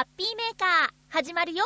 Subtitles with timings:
[0.00, 1.62] ハッピーメーカー始まるよ。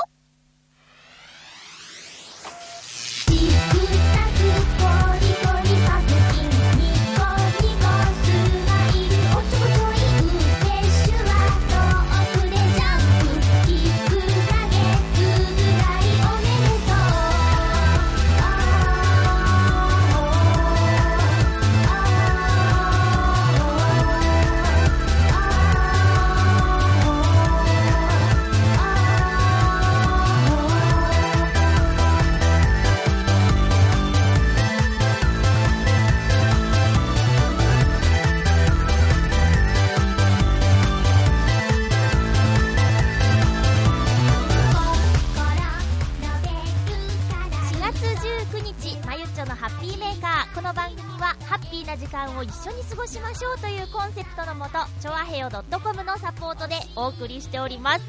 [51.94, 58.04] な時間を一緒に過ごしましょうというコンセプトのもとチョアヘヨ .com のサポートでお送りしております。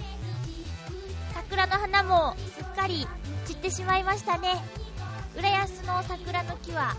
[1.35, 3.08] 桜の花もすっかり
[3.45, 4.56] 散ってしまいましたね。
[5.38, 6.95] 浦安の桜の木は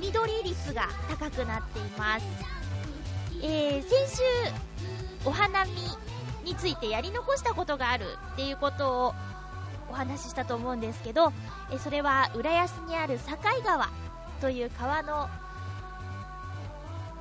[0.00, 2.24] 緑率が高くなっています。
[3.42, 4.22] えー、先週
[5.26, 5.72] お花見
[6.44, 9.14] についてやり残したことがあるっていうことを
[9.90, 11.32] お話ししたと思うんですけど
[11.70, 13.90] えそれは浦安にある境川
[14.40, 15.28] という川の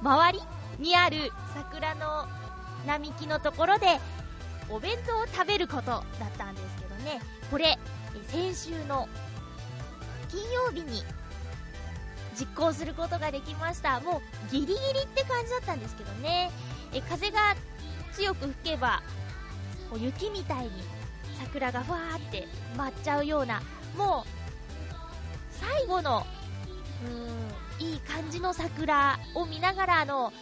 [0.01, 0.41] 周り
[0.79, 2.27] にある桜の
[2.85, 3.99] 並木のところで
[4.69, 6.03] お弁当を食べることだっ
[6.37, 7.21] たんですけどね。
[7.49, 7.77] これ
[8.27, 9.07] 先週の
[10.29, 11.03] 金曜日に
[12.39, 13.99] 実行することができました。
[13.99, 16.51] もうギリギリって感じだったんですけどね。
[16.93, 17.55] え風が
[18.13, 19.01] 強く吹けば
[19.89, 20.71] こう雪みたいに
[21.39, 23.61] 桜がふわーって舞っちゃうような
[23.97, 24.41] もう
[25.51, 26.25] 最後の
[28.41, 30.33] の桜を見ながらの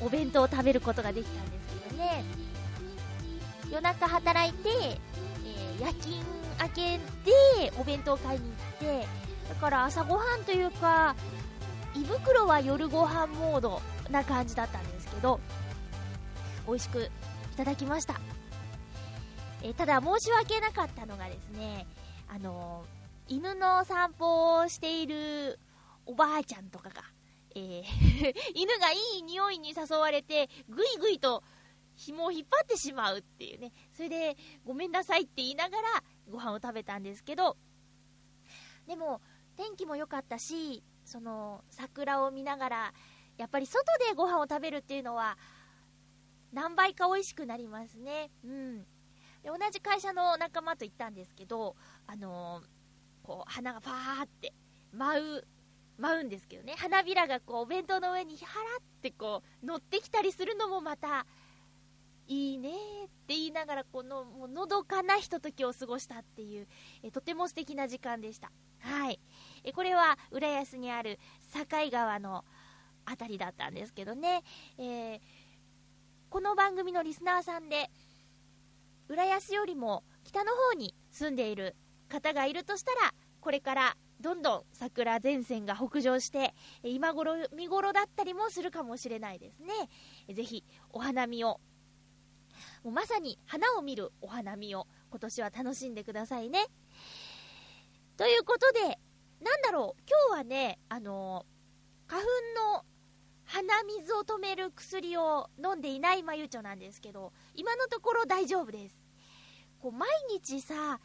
[0.00, 2.24] お弁当を食べることができたんですけどね。
[3.70, 4.68] 夜中働いて、
[5.44, 6.16] えー夜勤
[6.60, 9.06] 明けでお弁当買いに行って
[9.48, 11.16] だから朝ごはんというか
[11.94, 13.80] 胃袋は夜ご飯モード
[14.10, 15.40] な感じだったんですけど
[16.66, 17.10] 美味しく
[17.54, 18.20] いただきました。
[19.62, 21.86] えただ申し訳なかったのがですね、
[22.28, 22.84] あの
[23.28, 25.58] 犬の散歩をしている
[26.10, 27.04] おばあちゃんとかが、
[27.54, 27.84] えー
[28.54, 31.44] 犬がいい匂いに誘われて、ぐいぐいと
[31.94, 37.56] 紐を引っ張ってしまうっていうね、それでごめんなさいって言いながらご飯を食べたんですけど、
[38.88, 39.20] でも
[39.54, 42.94] 天気も良かったし、その桜を見ながら、
[43.36, 45.38] やっぱり外でご飯を食べるっていうのは、
[46.52, 48.32] 何倍か美味しくなりますね。
[48.42, 48.82] うん。
[49.42, 51.76] で同じ会社の仲間と行ったんですけど、
[52.08, 52.66] あのー
[53.22, 54.52] こう、花がパーって
[54.92, 55.48] 舞う、
[56.00, 61.26] 舞うんですけどね、花びらがこう、お弁当の上にはらってこう、乗ってきたりするのもまた、
[62.26, 62.72] いいねっ
[63.26, 66.68] て言いながら、この、もう、のどかなひとときを過ごしたっていう、
[67.02, 68.52] えとても素敵な時間でした。
[68.78, 69.20] はい。
[69.64, 71.18] えこれは、浦安にある
[71.52, 72.44] 境川の
[73.04, 74.42] あたりだったんですけどね、
[74.78, 75.20] えー
[76.30, 77.90] この番組のリスナーさんで、
[79.08, 81.74] 浦安よりも北の方に住んでいる
[82.08, 90.34] 方がいるとしたら、これからどんどん桜前線が北上して、今頃見頃だったりもするかもしれないですね。
[90.34, 91.60] ぜひお花見を、
[92.84, 96.66] もうまさに花を見るお花見を今年は楽しんでくださいね。
[98.18, 98.80] ということで、
[99.40, 101.46] なんだろう、今日はね、あの
[102.06, 102.28] 花粉
[102.74, 102.84] の
[103.44, 108.96] 鼻水を止める薬を飲んでいないまゆちょなんですけど、今のところ大丈夫です。
[109.80, 111.00] こう毎日さ、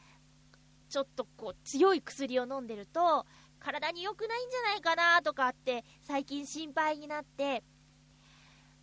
[0.90, 3.26] ちょっとこう強い薬を飲んでると、
[3.60, 7.64] 体に良くないんじゃないかなとかって最近心配になって、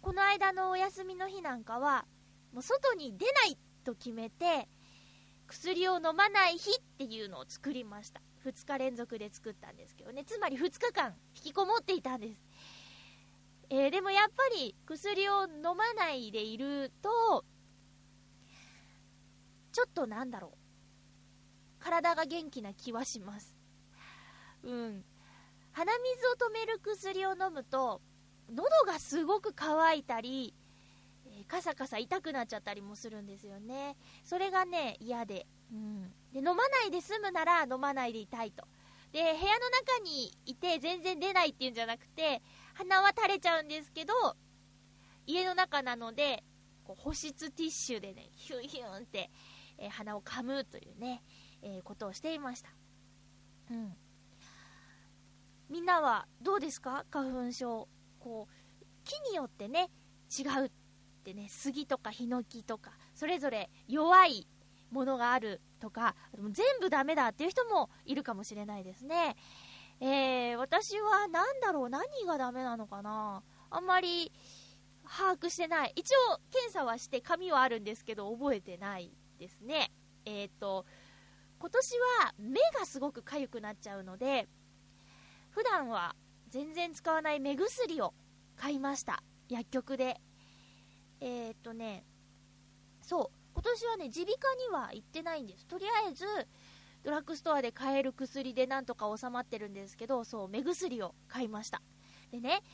[0.01, 2.05] この間のお休みの日なんかは、
[2.53, 4.69] もう外に出ないと決めて、
[5.47, 8.21] 薬を飲まない日っていうのを作りました。
[8.45, 10.25] 2日連続で作ったんですけどね。
[10.25, 12.43] つまり2日間引きこもっていたんです。
[13.71, 17.45] えーでもやっぱり薬を飲まないでいると、
[19.73, 20.62] ちょっとなんだろう。
[21.83, 23.57] 体が元気な気はします。
[24.63, 25.05] うん。
[25.73, 28.01] 鼻水を止める薬を飲むと、
[28.51, 30.55] 喉がすごく乾いたり、
[31.27, 33.97] えーカサカサ痛くなっちゃったりもするんですよね。
[34.25, 35.47] それがね、嫌で。
[35.73, 36.13] うん。
[36.33, 38.67] で、飲まないで済むなら飲まないでいたいと。
[39.13, 42.43] で、部屋の中にいて全然出ないっていうんじゃなくて、
[42.75, 44.15] 鼻は垂れちゃうんですけど、
[45.27, 46.45] 家の中なので、
[46.85, 49.31] こう保湿ティッシュでね、ヒュンヒュンって、
[49.79, 51.23] えー鼻を噛むというね、
[51.63, 52.71] えーことをしていました。
[53.71, 53.97] うん。
[55.71, 57.07] みんなはどうですか？
[57.11, 57.89] 花粉症。
[58.19, 59.91] こう、木によってね、
[60.39, 60.71] 違うっ
[61.25, 64.47] てね、杉とかヒノキとか、それぞれ弱い
[64.91, 66.15] ものがあるとか、
[66.51, 69.37] 全部ダメだっていう人もいるかもしれないですね。
[70.01, 73.43] えー、私は何だろう、何がダメなのかな？
[73.71, 74.31] あんまり
[75.09, 75.93] 把握してない。
[75.97, 79.91] 一応、検査はして紙はあるんですけど、覚えてないですね。
[80.25, 80.85] えっ、ー、と、
[81.63, 81.95] 今年
[82.25, 84.49] は目がすごく痒くなっちゃうので、
[85.51, 86.17] 普段は
[86.49, 88.15] 全然使わない目薬を
[88.57, 89.23] 買いました。
[89.49, 90.21] 薬局で。
[91.21, 92.05] えー、っとね、
[93.01, 95.65] そう、今年はね、耳鼻科には行ってないんです。
[95.69, 96.25] とりあえず、
[97.05, 101.81] ドラッグストアで買える薬でなんとか収まってるんですけど、そう、目薬を買いました。
[102.33, 102.65] でね、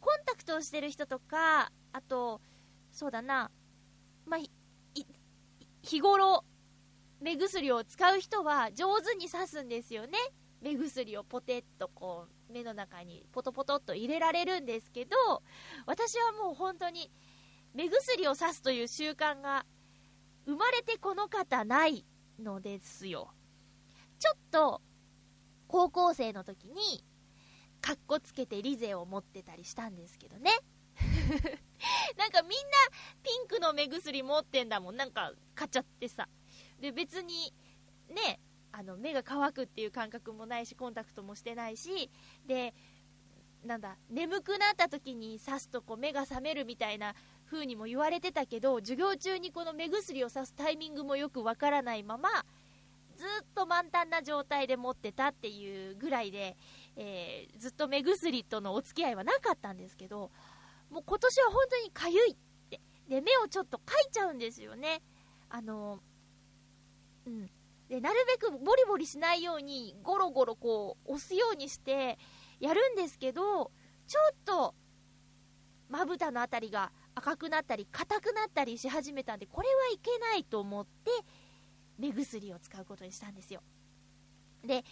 [0.00, 2.42] コンタクトをしてる人とか、あと、
[2.92, 3.50] そうだな、
[4.26, 4.40] まあ、
[5.80, 6.44] 日頃、
[7.24, 10.18] 目薬を使う人は上手に刺すんですよね。
[10.60, 15.16] 目薬をポテッとこう、目の中にポトポトっと入れられるんですけど、
[15.86, 17.10] 私はもう本当に、
[17.72, 19.64] 目薬を刺すという習慣が、
[20.44, 22.04] 生まれてこの方ない
[22.38, 23.30] のですよ。
[24.18, 24.82] ちょっと、
[25.66, 27.06] 高校生の時に、
[27.80, 30.50] かっこつけてリゼを持ってたりしたんですけどね。
[32.18, 32.56] なんかみんな
[33.22, 34.96] ピンクの目薬持ってんだもん。
[34.96, 36.28] なんか買っちゃってさ。
[36.80, 37.52] で、別に、
[38.08, 38.40] ね、
[38.72, 42.10] あの、目が乾くっていう感覚もないし、コンタクトもしてないし、
[42.46, 42.74] で、
[43.64, 47.14] なんだ、眠くなった時に刺すとこう目が覚めるみたいな
[47.46, 52.28] 風にも言われてたけど、授業中にこの目薬を刺すタイミングもよくわからないまま、
[53.16, 56.56] ずっと満タンな状態で持ってたっていうぐらいで、
[56.96, 60.30] えー、ずっと目薬とのお付き合いはなかったんですけど、
[60.90, 62.36] もう今年は本当にかゆいっ
[62.70, 62.80] て。
[63.08, 65.00] で、目をちょっとかいちゃうんですよね。
[65.48, 66.00] あの、
[67.26, 67.50] うん。
[67.88, 72.18] で、なるべくボリボリしないように、ゴロゴロこう、押すようにして、
[72.60, 73.70] やるんですけど、
[74.06, 74.74] ちょっと、
[75.88, 81.10] まぶたのあたりが赤くなったり、硬くなったりし始めたんで、これはいけないと思って、
[81.98, 83.62] 目薬を使うことにしたんですよ。
[84.62, 84.84] で、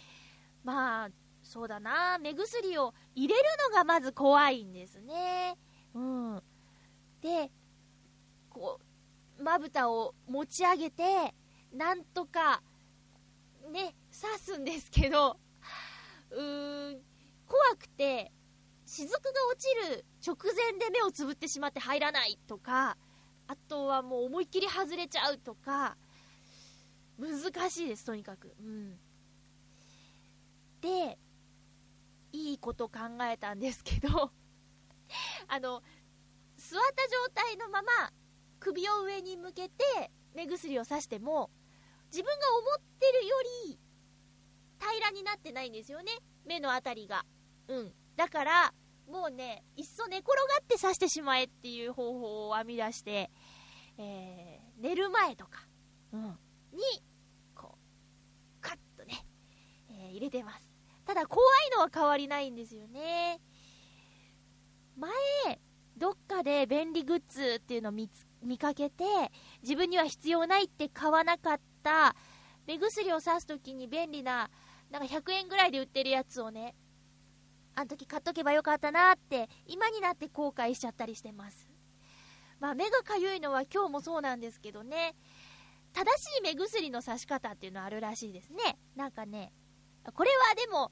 [0.63, 1.09] まあ、
[1.41, 5.57] そうだな、目薬を入れるのがまず怖いんですね。
[5.93, 6.43] うん。
[7.21, 7.51] で、
[8.49, 8.79] こ
[9.39, 11.33] う、まぶたを持ち上げて、
[11.73, 12.61] なんとか、
[13.71, 15.37] ね、刺すんですけど、
[16.31, 17.01] うーん、
[17.47, 18.31] 怖くて、
[18.85, 19.19] 雫が
[19.51, 22.97] 落ちる直前で目をつぶってしまって入らないとか、
[23.47, 25.97] あとはもう思いっきり外れちゃうとか、
[27.17, 28.55] 難しいです、とにかく。
[28.59, 28.99] うん。
[30.81, 31.17] で、
[32.33, 34.31] いいこと考えたんですけど
[35.47, 35.81] あの、
[36.57, 38.11] 座った状態のまま
[38.59, 41.51] 首を上に向けて目薬をさしても、
[42.13, 43.79] 自分が思ってるより
[44.79, 46.11] 平らになってないんですよね。
[46.45, 47.25] 目のあたりが。
[47.67, 47.93] うん。
[48.15, 48.73] だから、
[49.09, 53.31] もうね、いっそ寝転がって刺してしまえっていう方法を編み出して、
[53.97, 55.65] えー、寝る前とか、
[56.11, 56.21] うん、
[56.71, 56.83] に、
[57.55, 59.25] こう、カッとね、
[59.89, 60.69] えー、入れてます。
[61.05, 63.41] ただ、怖いのは変わりないんですよね。
[64.95, 65.11] 前、
[65.97, 69.03] どっかで便利グッズっていうのを見つ見かけて、
[69.61, 72.15] 自分には必要ないって買わなかった
[72.65, 74.49] 目薬をさすときに便利な、
[74.89, 76.75] なんか100円ぐらいで売ってるやつをね、
[77.75, 81.69] あの時買っとけばよかったなって、今になって後悔しちゃったりしてます。
[82.59, 85.15] まあ、目がかゆいのは今日もそうなんですけどね、
[85.93, 88.77] 正しい目薬の刺し方っていうのはあるらしいですね。
[88.95, 89.51] なんかね、
[90.13, 90.91] これはでも、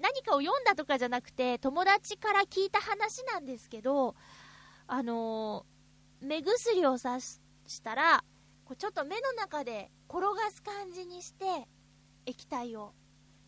[0.00, 4.14] 何かを読んだとかじゃなくて、友達から聞いた話なんですけど、
[4.86, 8.24] あのー、目薬を刺したら、
[8.64, 11.44] こうちょっと目の中で転がす感じにして、
[12.26, 12.94] 液体を。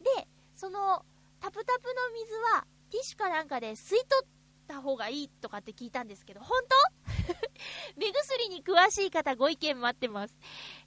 [0.01, 1.05] で、その、
[1.41, 4.29] タプタプの水は、ティッシュかなんかで吸い取っ
[4.69, 7.37] た方がいいとかって聞いたんですけど、本当？
[7.97, 10.35] 目薬に詳しい方ご意見待ってます。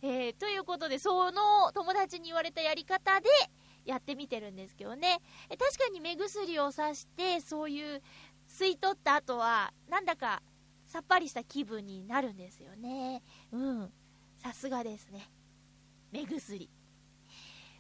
[0.02, 3.30] えー、ということで、その友達に言われたやり方で、
[3.86, 5.20] やってみてるんですけどね。
[5.50, 8.04] え確かに目薬をさして、そういう
[8.48, 10.44] 吸い取った後は、なんだか
[10.86, 13.22] さっぱりした気分になるんですよね。
[13.52, 13.94] うん。
[14.50, 15.30] さすがですね。
[16.12, 16.72] 目薬。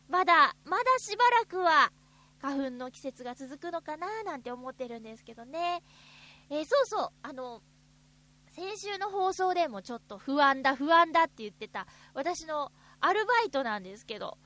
[0.07, 1.91] まだ、まだしばらくは
[2.39, 5.81] 花粉の季節が続くのかななんて思ってるんですけどね。
[6.51, 7.63] えー、そうそう、あの、
[8.51, 14.37] 先週の放送でもちょっと不安だ、不安だって言ってた、私のアルバイトなんですけど、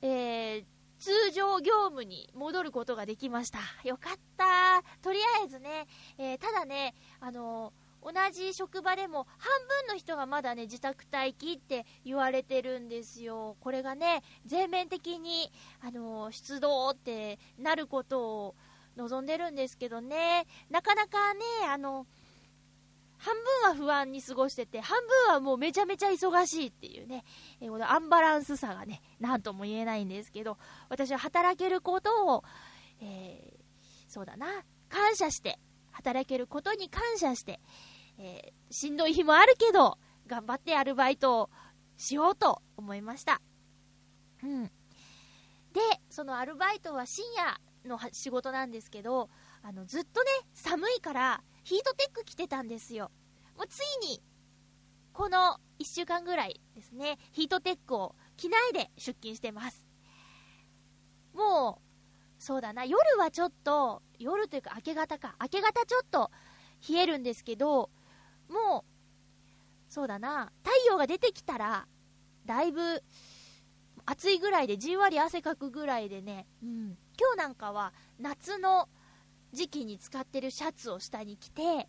[0.00, 0.64] えー、
[0.98, 3.58] 通常業務に戻ることができました。
[3.84, 4.82] よかった。
[5.02, 9.50] とりあえずね、えー、ただね、あのー、同じ職場でも半
[9.86, 13.56] 分の人がまだね、自宅待機って言われてるんですよ。
[13.60, 15.50] これがね、全面的に、
[15.80, 18.54] あの、出動ってなることを
[18.96, 22.06] 望んでるんですけどね、なかなかね、あの、
[23.18, 27.24] 半分は不安に過ごしてて、半分はもうめちゃめちゃ忙しいっていうね、
[27.60, 30.56] えー、このアンバランスさがね、なんとも言えないんですけど、
[30.88, 32.44] 私は働けることを、
[33.00, 34.46] えー、そうだな、
[34.88, 35.58] 感謝して、
[35.90, 37.58] 働けることに感謝して、
[38.18, 41.50] えー、しんどい日もあるけど、頑張ってアルバイトを
[41.96, 43.40] しようと思いました。
[44.42, 44.64] うん。
[44.64, 44.70] で、
[46.10, 49.30] そのアルバイトは深夜の仕事なんですけど、
[49.62, 53.10] あの、ずっとね、寒いから、ヒートテック着てたんですよ。
[53.56, 54.22] もうついに、
[55.12, 59.84] この1週間ぐらいですね、ヒートテックを着ないで出勤してます。
[61.34, 66.30] もう、そうだな、夜はちょっと、夜というか明け方か、明け方ちょっと
[66.88, 67.90] 冷えるんですけど、
[68.48, 71.86] もう、そうだな、太陽が出てきたら、
[72.46, 73.02] だいぶ、
[74.06, 78.88] 暑いぐらいでじんわり汗かくぐらいでね、うん、今日なんかは夏の
[79.52, 81.88] 時期に使ってるシャツを下に着て、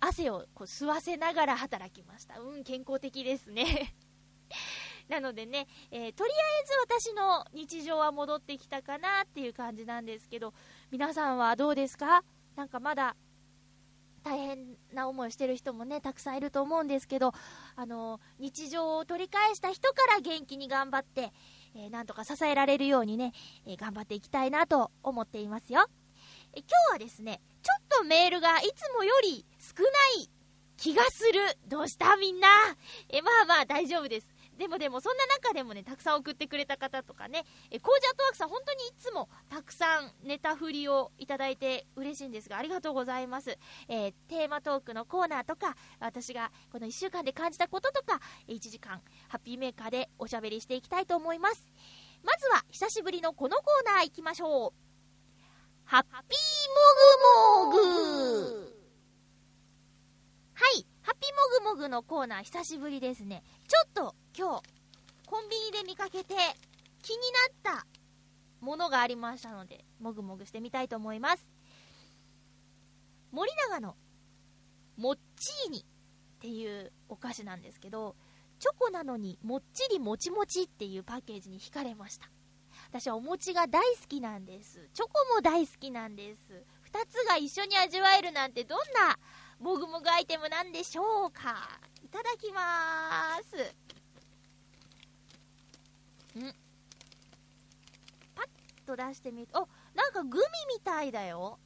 [0.00, 2.38] 汗をこう吸わせながら働きました。
[2.38, 3.96] うん、健康的ですね。
[5.08, 6.72] なのでね、えー、とりあえず
[7.08, 10.54] 私の日常は戻ってきたかなっていう感じなんですけど、
[10.92, 12.22] 皆さんはどうですか？
[12.54, 13.16] なんかまだ
[14.28, 17.32] 大変な思いをしてる人もね、たくさんいると思うんですけど、
[17.76, 21.32] あの、日常を取り返した人から元気に頑張って、
[21.74, 23.32] えー、なんとか支えられるようにね、
[23.66, 25.88] えー、頑張っていきたいなと思っていますよ。
[26.52, 29.88] え今日はですね、ちょっとメールがいつもより少な
[30.22, 30.30] い
[30.76, 31.40] 気がする。
[31.66, 32.16] どうした？
[32.16, 32.48] みんな。
[33.08, 34.28] え、まあまあ大丈夫です。
[34.58, 43.56] でもでも、そんな中でもね、たくさん送ってくれた方とかね、え、コージャットワークさん、本当にいつもたくさんネタ振りをいただいて嬉しいんですが、ありがとうございます。
[43.88, 51.64] えー、テーマトークのコーナーとか、私がこの1週間で感じたこととか、1時間、ハッピーメーカーでおしゃべりしていきたいと思います。
[52.24, 54.88] まずは、久しぶりのこのコーナー行きましょう。
[55.84, 56.12] ハッピー
[57.64, 58.78] もぐもぐ
[60.54, 60.84] はい、
[61.20, 61.26] ピ
[61.64, 63.42] もぐもぐのコーナー久しぶりですね。
[63.66, 64.62] ちょっと今日、
[65.26, 66.34] コンビニで見かけて
[67.02, 67.18] 気に
[67.64, 67.86] なった
[68.60, 71.46] ものがありましたので、もぐもぐしてみたいと思います。
[73.30, 73.96] 森永の
[74.96, 75.84] もっちーにっ
[76.40, 78.16] ていうお菓子なんですけど、
[78.58, 82.30] チョコなのにもっちりもちもちっていうパッケージに惹かれました。
[82.90, 84.88] 私はお餅が大好きなんです。
[84.94, 86.64] チョコも大好きなんです。
[86.82, 89.18] 二つが一緒に味わえるなんてどんな
[89.60, 91.80] もぐもぐアイテムなんでしょうか？
[92.04, 93.56] いただきまーす。
[96.38, 96.54] ん？
[98.34, 98.46] パッ
[98.86, 101.58] と出してみると、なんかグミみたいだよ。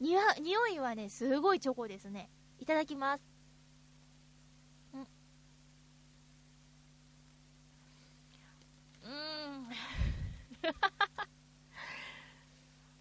[0.00, 2.30] にわ、匂いはね、すごいチョコですね。
[2.60, 3.20] いただきます。
[4.94, 5.00] ん？
[5.00, 9.68] うーん。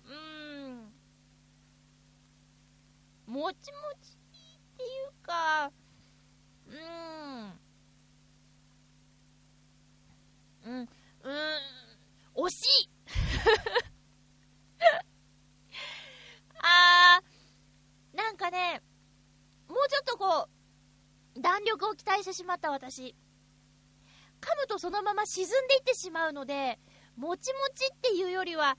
[0.06, 0.94] うーん。
[3.28, 4.18] もちもちっ
[4.78, 5.72] ていうか、
[6.68, 6.76] うー
[7.44, 7.60] ん。
[10.66, 10.88] うん、うん、
[12.46, 12.90] 惜しい
[16.60, 18.82] あー、なんかね、
[19.68, 20.48] もうちょっとこ
[21.36, 23.16] う、弾力を期待してしまった私。
[24.40, 26.80] 噛むとそのまま沈んでいってしまうので、
[27.18, 28.78] もちもちっていうよりは、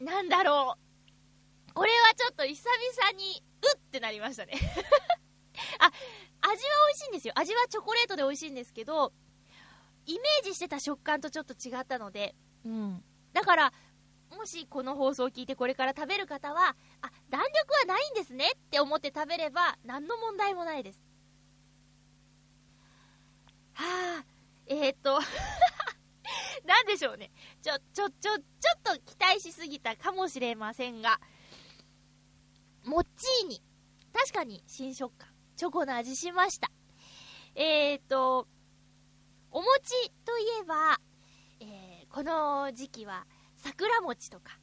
[0.00, 0.83] なんだろう。
[1.74, 4.52] これはちょっと久々に、うってなりましたね
[5.80, 5.94] あ、味
[6.42, 6.52] は
[6.88, 7.34] 美味しいんですよ。
[7.36, 9.12] 味はチョコレートで美味しいんですけど、
[10.06, 13.04] イメージしてた食感とちょっと違ったので、うん。
[13.32, 13.72] だから、
[14.30, 21.00] もしこの放送を聞いてこれから食べる方は、あ、弾力はないんですねって思って食べれば、何の問題もないです。
[23.72, 24.24] はあ、
[24.66, 25.18] えー、っと
[26.64, 27.32] なんでしょうね。
[27.62, 28.42] ちょ、ちょ、ちょ、ちょっ
[28.82, 31.20] と期待しすぎたかもしれませんが、
[32.84, 33.62] もっちーに、
[34.12, 36.70] 確かに新食感、チョコの味しました。
[37.54, 38.46] えーと、
[39.50, 41.00] お餅といえば、
[41.60, 43.26] えー、この時期は
[43.56, 44.58] 桜餅とか、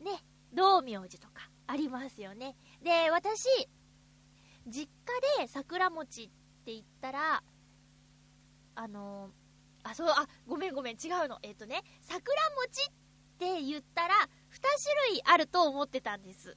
[0.00, 0.22] ね、
[0.54, 2.56] 道明寺とかありますよね。
[2.82, 3.46] で、私、
[4.66, 4.88] 実
[5.36, 6.26] 家で桜餅っ
[6.64, 7.42] て言ったら、
[8.74, 9.42] あのー
[9.84, 11.38] あ、そう、あ、ごめんごめん、違うの。
[11.42, 12.22] えっ、ー、とね、桜
[12.66, 12.92] 餅っ
[13.38, 16.56] て言ったら、2種類あると思ってたんです。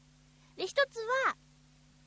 [0.56, 1.36] で、1つは、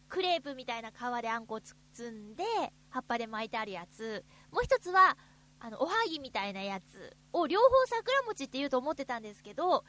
[0.09, 2.45] クレープみたいな皮であんこを包んで、
[2.88, 4.25] 葉っぱで巻いてあるやつ。
[4.50, 5.17] もう1つは、
[5.61, 9.85] あの、おはぎみたいなやつを両方桜餅って言うと思ってたんですけど、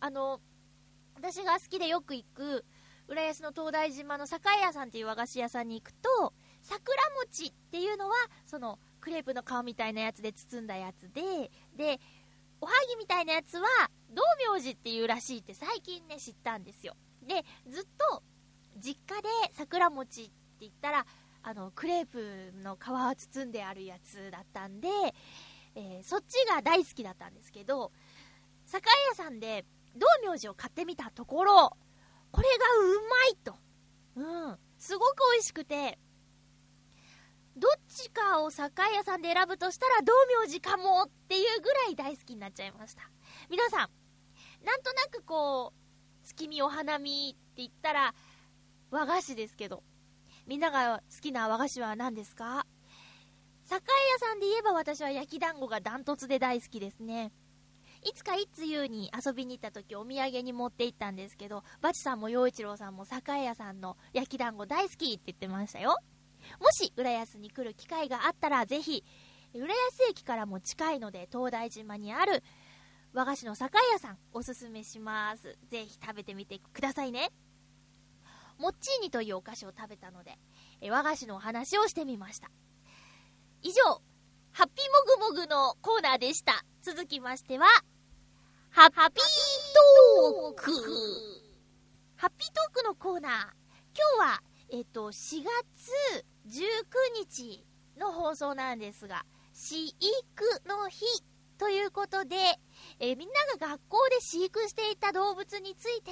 [0.00, 0.40] あの、
[1.14, 2.64] 私が好きでよく行く、
[3.06, 8.14] 浦安の東大島の酒屋さんっていう和菓子屋さんに行くと、桜餅っていうのは、
[8.46, 12.00] その、クレープの皮みたいなやつで包んだやつで、で、
[12.60, 13.68] おはぎみたいなやつは、
[14.10, 16.96] 道明寺っていうらしいって最近ね、知ったんですよ。
[17.26, 18.22] で、ずっと、
[18.76, 21.06] 実家で桜餅って言ったら、
[21.42, 24.88] あの、クレープの皮を包んであるやつだったんで、
[25.74, 27.92] えー、そっちが大好きだったんですけど、
[28.66, 29.64] 酒屋さんで
[29.94, 31.76] 道明寺を買ってみたところ、
[32.30, 33.56] これがうまいと。
[34.16, 34.58] うん。
[34.78, 35.98] すごく美味しくて、
[37.56, 40.12] どっちかを酒屋さんで選ぶとしたら道
[40.42, 43.08] 明寺かもっていうぐらい大好きになっちゃいました。
[43.48, 43.90] 皆さん、
[44.64, 45.83] なんとなくこう、
[46.24, 48.14] 月見お花見って言ったら、
[48.90, 49.82] 和菓子ですけど、
[50.46, 52.66] みんなが好きな和菓子は何ですか？
[53.64, 57.32] 酒屋さんで言えば私は焼き団子がダントツで大好きですね。
[58.02, 65.96] いつかいつゆうに遊びに行った時お土産に持って行ったんですけど、バチさんも陽一郎さんも酒屋さんの焼き団子大好きって言ってましたよ。
[66.60, 69.02] もし浦安に来る機会があったらぜひ、
[69.54, 72.42] 浦安駅からも近いので東大島にある
[73.14, 75.56] 和菓子の酒屋さんおすすめします。
[75.70, 77.30] ぜひ食べてみてくださいね。
[78.58, 80.36] モッチーニというお菓子を食べたので、
[80.80, 82.50] え和菓子のお話をしてみました。
[83.62, 84.02] 以上、
[84.50, 86.64] ハッピーもぐもぐのコーナーでした。
[86.82, 87.68] 続きましては、
[88.70, 90.72] ハッピートーク
[92.16, 93.32] ハッピートークのコーナー。
[93.32, 96.62] 今日は、えっと、4月19
[97.16, 97.64] 日
[97.96, 99.96] の放送なんですが、飼育
[100.66, 101.04] の日
[101.58, 102.36] ということで、
[102.98, 106.10] えー、みんなが学校で飼育していた動物について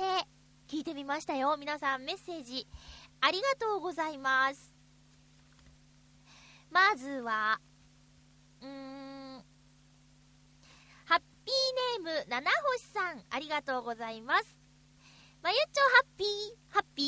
[0.68, 1.56] 聞いてみましたよ。
[1.58, 2.66] 皆さんメッセージ
[3.20, 4.74] ありがとうございます。
[6.70, 7.60] まずは、
[8.62, 9.44] うーん、
[11.04, 14.56] ハッピーネーム、七星さん、ありがとうございます。
[15.42, 16.28] まゆっちょハッピー、
[16.72, 17.06] ハッピー？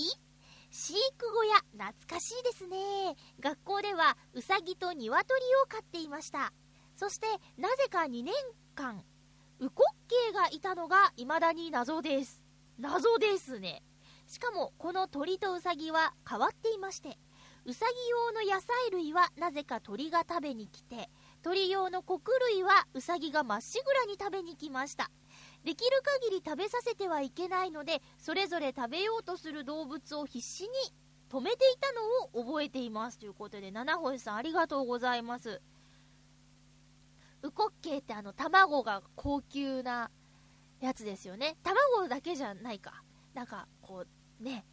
[0.70, 3.14] 飼育小屋、懐かしいですね。
[3.38, 6.52] 学校では、うさぎと鶏を飼っていました。
[7.04, 7.26] そして、
[7.58, 8.32] なぜか2年
[8.74, 9.04] 間、
[9.60, 12.42] ウコッケイがいたのが未だに謎です。
[12.78, 13.82] 謎ですね。
[14.26, 17.18] しかも、この鳥とウサギは変わっていまして、
[17.66, 21.10] ウサギ用の野菜類はなぜか鳥が食べに来て、
[21.42, 25.10] 鳥用の穀類はウサギがまっしぐらに食べに来ました。
[25.62, 30.68] できる限り食べさせてはいけないので、それぞれ食べようとする動物を必死に
[31.28, 33.18] 止めていたのを覚えています。
[33.18, 35.60] ということで、七星さんありがとうございます。
[37.44, 40.10] ウコッケイってあの、卵が高級な
[40.80, 41.56] やつですよね。
[41.62, 43.02] 卵だけじゃないか。
[43.34, 44.06] なんか、こ
[44.40, 44.64] う、ね、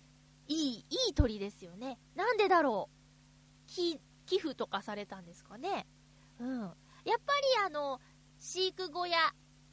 [0.47, 1.99] いい、いい鳥ですよね。
[2.15, 3.67] なんでだろう。
[3.67, 3.99] 寄
[4.39, 5.85] 付とかされたんですかね。
[6.39, 6.59] うん。
[6.61, 6.71] やっ
[7.03, 7.15] ぱり
[7.65, 7.99] あの、
[8.39, 9.17] 飼育小屋、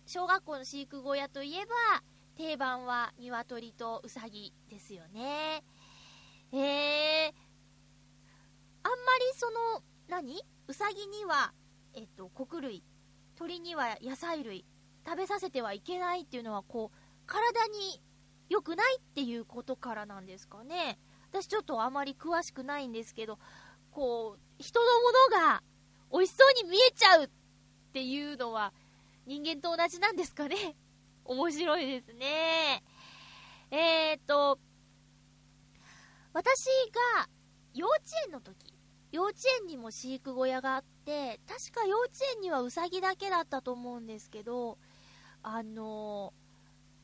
[0.05, 1.75] 小学校の飼育小屋といえば、
[2.35, 5.63] 定番は鶏とウサギですよね。
[6.53, 7.33] えー、
[8.83, 10.45] あんまりその、何？
[10.67, 11.53] ウサギには、
[11.95, 12.83] えっと、穀類、
[13.37, 14.65] 鳥には野菜類、
[15.05, 18.03] 食べさせてはいけないっていうのは、こう、体に
[18.49, 20.99] 良くないっていうことからなんですかね。
[21.31, 23.39] 私ちょっとあまり詳しくないんですけど、
[23.91, 25.63] こう、人のものが
[26.13, 27.29] 美味しそうに見えちゃうっ
[27.93, 28.73] ていうのは
[29.27, 30.77] 人間と同じなんですかね。
[31.25, 32.83] 面白いですね。
[33.71, 34.59] えーと、
[36.33, 36.67] 私
[37.17, 37.29] が
[37.75, 38.78] 幼稚園の時、
[39.11, 44.79] 幼稚園にも飼育小屋があって、確か幼稚園にはウサギだけだったと思うんですけど、
[45.43, 46.35] あの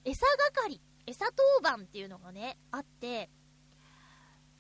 [0.05, 3.31] ー、餌係餌当番っていうのがね、あって、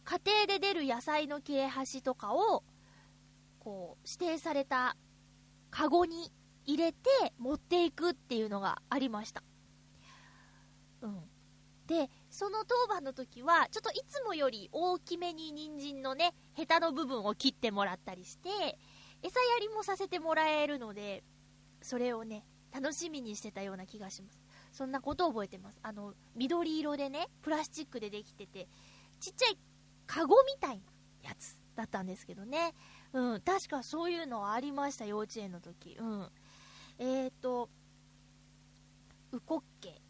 [0.04, 2.62] 家庭で出る野菜の切れ端とかを、
[3.58, 4.96] こう、指定された
[5.70, 6.30] カゴに
[6.66, 9.42] 入れて持っていくっていうのがありました。
[11.00, 11.22] うん。
[11.86, 18.48] で、その当番の時は、ちょっといつもより大きめに人参のね、ヘタの部分を切ってもらったりして、
[19.22, 21.22] 餌やりもさせてもらえるので、
[21.80, 24.42] それをね、楽しみにしてたような気がします。
[24.72, 25.78] そんなことを覚えてます。
[25.84, 28.66] あの、緑色でね、プラスチックでできてて、
[29.20, 29.58] ちっちゃい
[30.08, 30.82] カゴみたいな
[31.22, 32.74] やつだったんですけどね。
[33.12, 35.96] うん、確かそういうのありました、幼稚園の時。
[36.00, 36.28] うん。
[36.98, 37.70] えっ、ー、と、
[39.30, 40.02] ウコッケ。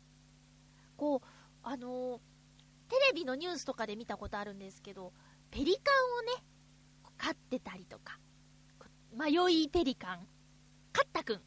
[0.97, 1.29] こう、
[1.65, 2.19] あのー、
[2.89, 5.13] テレビのニュースとかで見たことあるんですけど、
[5.51, 6.45] ペリカンをね、
[7.17, 8.19] 飼ってたりとか、
[9.13, 10.27] 迷いペリカン、
[10.93, 11.41] カッタくん。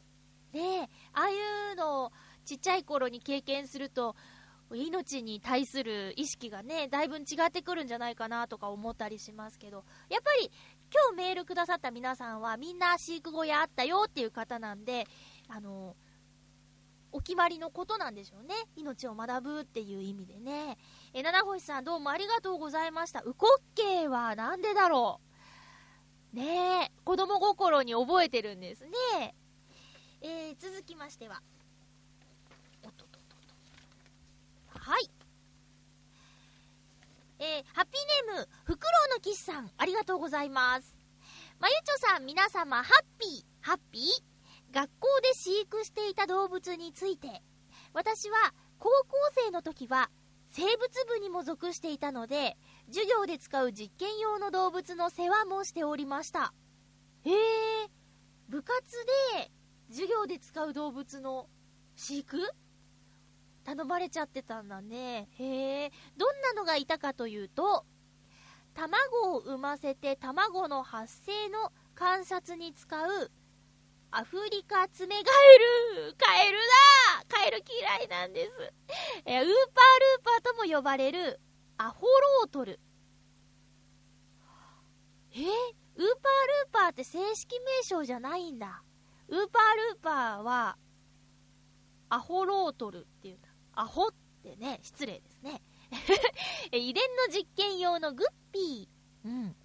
[0.52, 1.34] ねああい
[1.72, 2.12] うのを、
[2.44, 4.16] ちっちゃい頃に経験すると、
[4.74, 10.50] 命に対する意識がね、だいぶ違ってくるんじゃないかなとか思ったりしますけど、やっぱり
[10.92, 15.06] 今日メールくださった皆さんはみんな飼育小屋あったよっていう方なんで、
[15.48, 15.96] あの、
[17.12, 18.54] お決まりのことなんでしょうね。
[18.76, 20.76] 命を学ぶっていう意味でね。
[21.14, 23.20] え、七星さんどうもありがとうございました。
[23.22, 25.20] ウコッケイはなんでだろ
[26.32, 29.34] うねえ、子供心に覚えてるんですね。
[30.20, 31.42] えー、続きましては、
[34.88, 35.10] はい。
[37.38, 40.96] えー、ハッピーネーム、フクロウのキスさん、ありがとうございます。
[41.60, 44.37] まゆちょさん、皆様、ハッピー、ハッピー
[44.72, 47.42] 学校で飼育していた動物について、
[47.94, 50.10] 私は高校生の時は
[50.50, 52.56] 生物部にも属していたので、
[52.88, 56.52] 授業で使う実験用の動物の世話もしておりました。
[57.24, 57.90] へえ、
[58.48, 58.80] 部活
[59.34, 59.50] で
[59.90, 61.48] 授業で使う動物の
[61.96, 62.38] 飼育？
[63.64, 65.28] 頼まれちゃってたんだね。
[65.38, 67.84] へえ、どんなのがいたかというと、
[68.74, 73.30] 卵を産ませて卵の発生の観察に使う
[74.10, 78.50] アフリカツメガエルカエルだカエル嫌いなんです。
[79.26, 79.52] えウーパールー
[80.24, 81.40] パーとも呼ばれる
[81.76, 82.80] アホロートル。
[85.32, 86.14] え、ウーパールー
[86.72, 88.82] パーって正式名称じゃないんだ。
[89.28, 90.78] ウーパールーパーは、
[92.08, 93.48] アホロートルっていうんだ。
[93.74, 94.10] アホっ
[94.42, 95.60] てね、失礼ですね。
[96.72, 99.28] 遺伝の実験用のグッピー。
[99.28, 99.56] うん。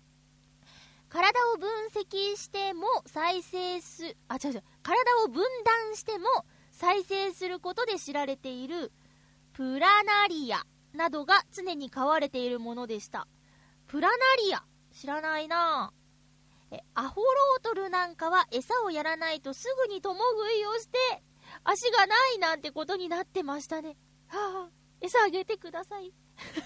[1.14, 6.26] 体を分析しても再生す、あ、違う違う、体を分断しても
[6.72, 8.92] 再生することで知られている
[9.54, 10.64] プラナリア
[10.98, 13.28] などが常に飼われているものでした。
[13.86, 14.16] プラナ
[14.48, 15.94] リア知らないな
[16.72, 20.98] え、アホロートルなんかは餌をやらないとすぐに共食いをして
[21.64, 23.98] 足がないなんてことになってましたね。
[24.30, 26.12] はあ、餌あげてください。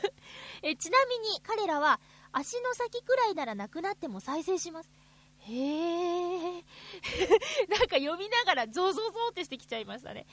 [0.63, 1.99] えちなみに彼らは
[2.31, 4.91] 足の先くらいならなくなっても再生します。
[5.39, 6.65] へえ。
[7.69, 10.25] なんか読みながらゾゾゾってしてきちゃいましたね。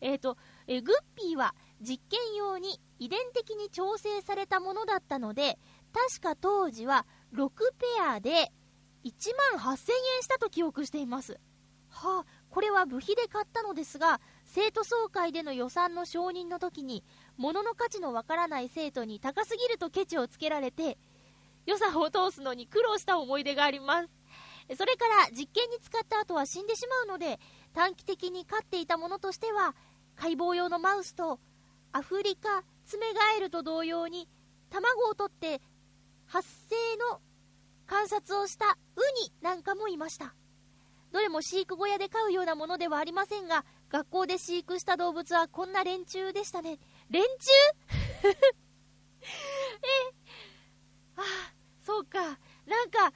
[0.00, 5.58] えっ、ー、と、えグッピーは実験用に遺伝的に調整されたものだったので、
[5.92, 8.52] 確か当時は6ペアで
[9.04, 11.40] 1万8000円したと記憶しています。
[11.90, 17.04] はあ、これは部費で買ったのですが、生徒総会での予算の承認の時に、
[17.36, 20.98] 物の価値のわからない生徒に高すぎるとケチをつけられて、
[21.68, 24.08] 予算を通すのに苦労した思い出があります。
[24.74, 27.38] それから実験に使った後は死んでしまうので、
[27.74, 29.74] 短期的に飼っていたものとしては、
[30.16, 31.38] 解剖用のマウスと
[31.92, 34.30] アフリカツメガエルと同様に
[34.70, 35.60] 卵を取って
[36.26, 36.74] 発生
[37.12, 37.20] の
[37.86, 40.34] 観察をしたウニなんかもいました。
[41.12, 46.78] どれも飼育小屋で飼うようなものではありませんが、学校で飼育した動物はこんな連中でしたね。
[47.10, 47.28] 連中？
[49.20, 49.28] え、
[51.16, 51.57] ああ、
[51.88, 52.18] そうか。
[52.66, 53.14] なんか、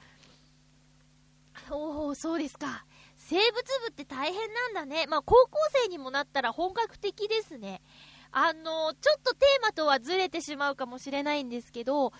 [1.69, 2.87] おお、そうですか。
[3.17, 3.43] 生物
[3.81, 5.05] 部って大変なんだね。
[5.05, 7.83] まあ、高校生にもなったら本格的ですね。
[8.31, 12.13] あの、ちょっとテーマとはずれてしまうかもしれないんですけど、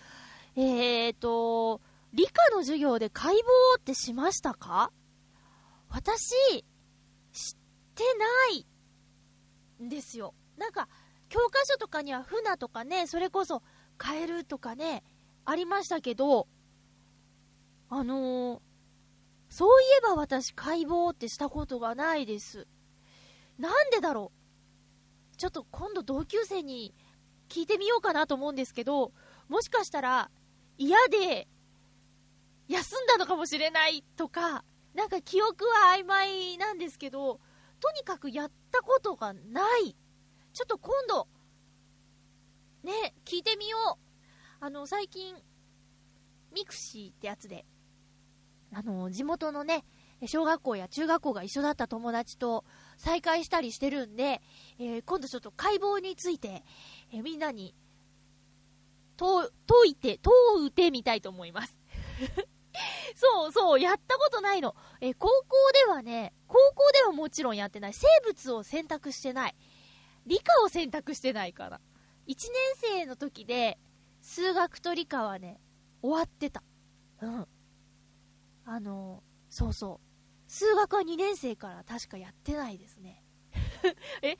[0.55, 1.81] えーと、
[2.13, 3.39] 理科の授業で解剖
[3.79, 4.91] ってしましたか？
[5.89, 6.35] 私、
[7.31, 7.57] 知っ
[7.95, 8.25] てな
[9.79, 10.35] いんですよ。
[10.57, 10.87] なんか、
[11.29, 13.63] 教科書とかには船とかね、それこそ
[13.97, 15.03] カエルとかね、
[15.45, 16.47] ありましたけど、
[17.89, 18.59] あのー、
[19.49, 22.67] そういえば私解剖ってしたことがないです。
[23.57, 24.31] なんでだろ
[25.33, 26.95] うちょっと今度同級生に
[27.49, 29.11] 聞いてみようかなと思うんですけど、
[29.47, 30.31] もしかしたら
[30.77, 31.47] 嫌で
[32.67, 34.63] 休んだのかもしれないとか、
[34.95, 37.39] なんか記憶は曖昧なんですけど、
[37.79, 39.95] とにかくやったことがない。
[40.53, 41.27] ちょっと今度、
[42.83, 44.12] ね、聞いてみよう。
[44.65, 45.35] あの、最近、
[46.53, 47.65] ミクシーってやつで、
[48.71, 49.83] あの、地元のね、
[50.25, 52.63] 小学校や中学校が一緒だった友達と
[52.95, 54.41] 再会したりしてるんで、
[54.79, 56.63] えー、今度ちょっと解剖について、
[57.11, 57.75] えー、みんなに、
[59.17, 61.75] 問、問いて、問うてみたいと思います。
[63.15, 64.77] そうそう、やったことないの。
[65.01, 67.93] えー、高校ではね、高校ではもちろんやってない。
[67.93, 69.55] 生物を選択してない。
[70.25, 71.81] 理科を選択してないから。
[72.29, 72.39] 1年
[72.77, 73.77] 生の時で、
[74.23, 75.59] 数学と理科はね、
[76.01, 76.63] 終わってた。
[77.21, 77.47] うん。
[78.65, 79.99] あの、そうそ
[80.47, 80.51] う。
[80.51, 83.21] 数学は2年生から確かやってないですね。
[84.23, 84.37] え、え、え、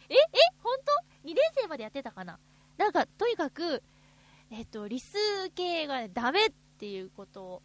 [0.64, 0.92] ほんと
[1.26, 2.40] ?2 年生までやってたかな？
[2.78, 3.84] なんか、とにかく、
[4.50, 5.18] えっと、理数
[5.54, 7.64] 系がね、ダメっていうことを、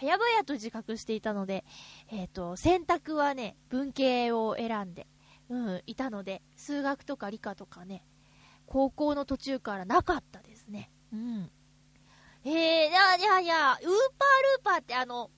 [0.00, 1.64] 早々と自覚していたので、
[2.08, 5.06] えっと、選択はね、文系を選んで、
[5.48, 8.04] うん、いたので、数学とか理科とかね、
[8.66, 10.90] 高校の途中からなかったですね。
[13.40, 15.30] ー、や、ウーパールーパーってあの、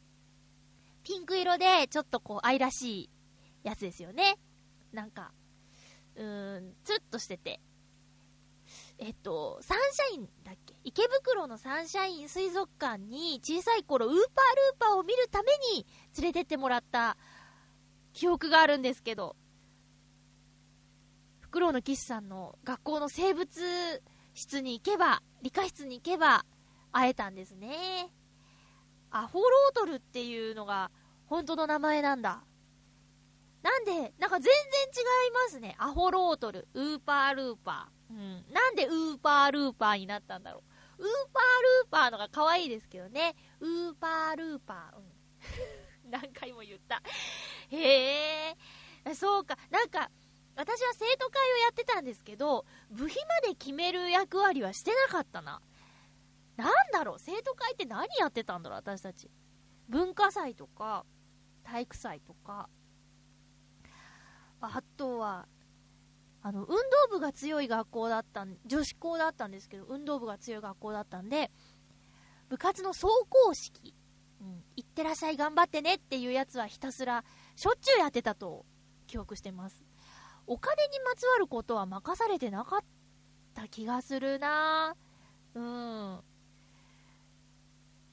[1.02, 3.10] ピンク色でちょっとこう愛らしい
[3.64, 4.38] やつですよね。
[4.92, 5.32] なんか、
[6.14, 7.60] うーん、つるっとしてて。
[8.98, 9.78] えっと、サン
[10.10, 10.74] シャインだっけ？
[10.84, 15.84] 池袋のサンシャイン水族館に小さい頃ウーパールーパーを見るために
[16.16, 17.16] 連れてってもらった
[18.12, 19.34] 記憶があるんですけど、
[21.40, 23.50] フクロウの騎士さんの学校の生物
[24.34, 26.46] 室に行けば、理科室に行けば、
[26.92, 28.10] 会えたんですね。
[29.10, 30.90] アホロートルっていうのが
[31.26, 32.44] 本当の名前なんだ。
[33.62, 35.74] なんで、なんか全然違いますね。
[35.78, 38.14] アホロートル、ウーパールーパー。
[38.14, 38.44] うん。
[38.52, 40.62] なんでウーパールーパーになったんだろ
[40.98, 41.02] う。
[41.02, 41.42] ウーパー
[41.82, 43.34] ルーパーのが可愛いですけどね。
[43.60, 44.98] ウーパールーパー。
[44.98, 46.10] うん。
[46.10, 47.02] 何回も言った。
[47.70, 48.56] へえ。
[49.14, 49.56] そうか。
[49.70, 50.10] なんか、
[50.54, 55.62] 私は生徒会をやってたんですけど、部費まで決める役割はしてなかったな。
[56.62, 59.28] なんだろう生徒会って何やってたんだろう私たち。
[59.88, 61.04] 文化祭とか、
[61.64, 62.68] 体育祭とか、
[64.60, 65.48] あとは、
[66.40, 66.76] あの、運動
[67.10, 71.50] 部が強い学校だった、女子校だったんですけど、運動部が強い学校だったんで、
[72.48, 73.92] 部活の壮行式、
[74.40, 77.24] うん、行ってらっしゃい頑張ってねっていうやつはひたすら、
[77.56, 78.64] しょっちゅうやってたと
[79.08, 79.84] 記憶してます。
[80.46, 82.80] お金にまつわることは任されてなかっ
[83.54, 84.94] た気がするな
[85.54, 86.22] うん。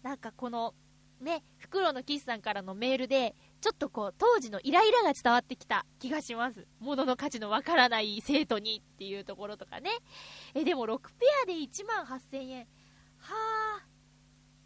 [0.04, 0.74] なんかこの、
[1.22, 6.66] ね、袋のキスさんからのメールで、ちょっとこう、当時のイライラが伝わってきた気がします。
[6.80, 9.90] 物の価値のわからない生徒にっていうところとかね。
[10.54, 12.68] え、でも6ペアで1万8000円。
[13.18, 13.36] は
[13.82, 13.86] あ。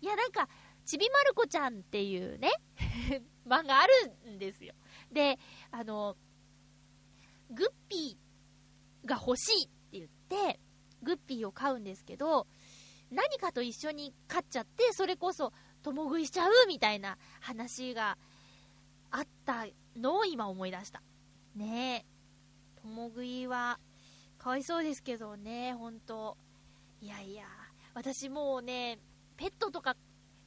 [0.01, 0.47] いや、なんか、
[0.85, 2.51] ちびまる子ちゃんっていうね
[3.47, 4.73] 漫画あるんですよ。
[5.11, 5.39] で、
[5.71, 6.17] あの、
[7.49, 10.59] グッピーが欲しいって言って、
[11.01, 12.47] グッピーを買うんですけど、
[13.13, 18.17] 何かと一緒に飼っちゃって、それこそ共食いしちゃうみたいな話が
[19.11, 21.01] あったのを今思い出した。
[21.55, 22.81] ねえ。
[22.81, 23.79] 共食いは、
[24.37, 26.37] かわいそうですけどね、ほんと。
[27.01, 27.45] いやいや、
[27.93, 28.99] 私もうね、
[29.37, 29.95] ペットとか、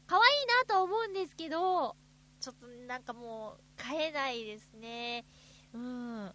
[0.06, 1.96] 可愛いなとは思うんですけど、
[2.40, 5.24] ちょっとなんかもう、飼えないですね。
[5.72, 6.34] うん。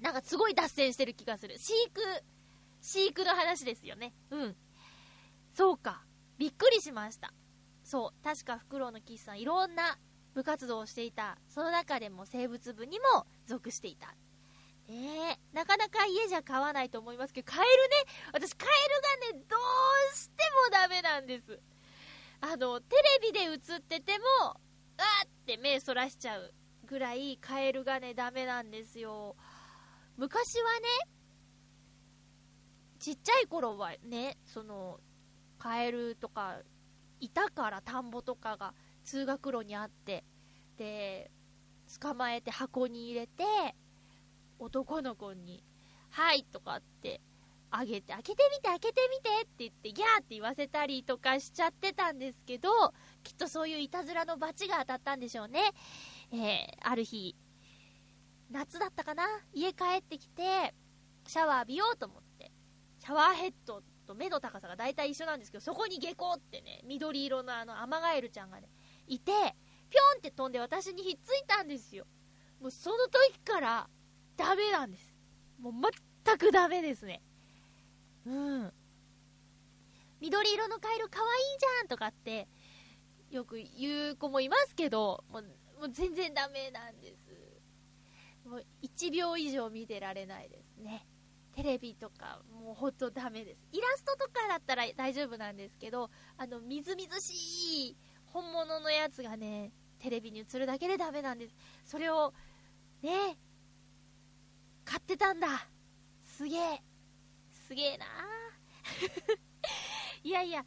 [0.00, 1.58] なんかすごい脱線してる気がする。
[1.58, 2.00] 飼育、
[2.80, 4.12] 飼育の話ですよね。
[4.30, 4.56] うん。
[5.54, 6.04] そうか。
[6.38, 7.32] びっくりしました。
[7.84, 8.24] そう。
[8.24, 9.98] 確かフクロウのキスさん、いろんな
[10.34, 11.38] 部活動をしていた。
[11.48, 14.14] その中でも生物部にも属していた。
[14.88, 17.96] え、なかなか家じゃ飼わないと思いますけど、カエルね、
[18.32, 18.68] 私カエ
[19.28, 19.56] ルがね、ど
[20.12, 21.60] うしてもダメなんです。
[22.40, 26.52] あの、テレビで映ってても、あーって目そらしちゃう
[26.86, 29.36] ぐらいカエルがね、ダメなんですよ。
[30.16, 30.88] 昔はね、
[32.98, 35.00] ちっちゃい頃はね、その、
[35.62, 36.56] カエルとか、
[37.20, 40.24] いたから田んぼとかが通学路にあって、
[40.76, 41.30] で、
[42.00, 43.44] 捕まえて箱に入れて、
[44.58, 45.62] 男の子に、
[46.10, 47.20] はいとかって
[47.70, 52.68] あげて、開けてみて、開けてみてって言って、ギャーって言わせたりとかしちゃってたんですけど、
[53.22, 55.60] きっとそういういたずらの罰が当たったんでしょうね。
[56.32, 57.36] えー、ある日、
[58.50, 59.24] 夏だったかな？
[59.54, 60.74] 家帰ってきて、
[61.28, 62.50] シャワー浴びようと思って、
[62.98, 63.80] シャワーヘッド
[64.12, 68.68] と目の高さが大体一緒なんですけど、そこに下校ってね、緑色のあのアマガエルちゃんがね、
[69.06, 69.32] いて、
[69.90, 72.06] ぴょんって飛んで私にひっついたんですよ。
[72.60, 73.88] もうその時から
[74.36, 75.12] ダメなんです。
[75.58, 75.72] もう
[76.24, 77.22] 全くダメですね。
[78.26, 78.72] うん。
[80.20, 82.48] 緑色のカエルかわいいじゃんとかって、
[83.30, 85.42] よく言う子もいますけど、もう
[85.80, 88.48] もう全然ダメなんです。
[88.48, 91.06] もう1秒以上見てられないですね。
[91.54, 93.60] テレビとか、もうほんとダメです。
[93.72, 101.54] イラストとかだったら大丈夫なんですけど、あの、みずみずしい本物のやつがね、テレビに映るだけでダメなんです。
[101.84, 102.32] それを、
[103.02, 103.36] ね、
[104.84, 105.66] 買ってたんだ。
[106.24, 106.82] すげえ。
[107.66, 108.06] すげえな
[110.24, 110.64] いやいや、ウ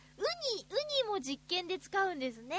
[0.57, 2.57] ニ、ウニも実験で使うんですね。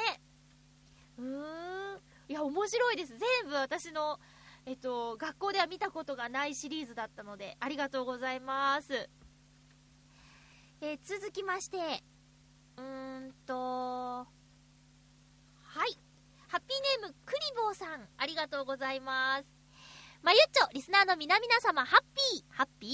[1.18, 2.00] うーん。
[2.28, 3.16] いや、面白いです。
[3.16, 4.18] 全部私の
[4.68, 9.08] えっと、学校では見たことがないシリーズだったので、ありがとうございます。
[10.80, 11.76] えー、続きまして、
[12.76, 14.26] うーんと、は
[15.86, 15.96] い。
[16.48, 19.44] ハッピーネーム、クリボーさん、ありがとうございます。
[20.22, 22.00] まゆっちょ、リスナーの皆々様、ハッ
[22.32, 22.90] ピー、ハッピー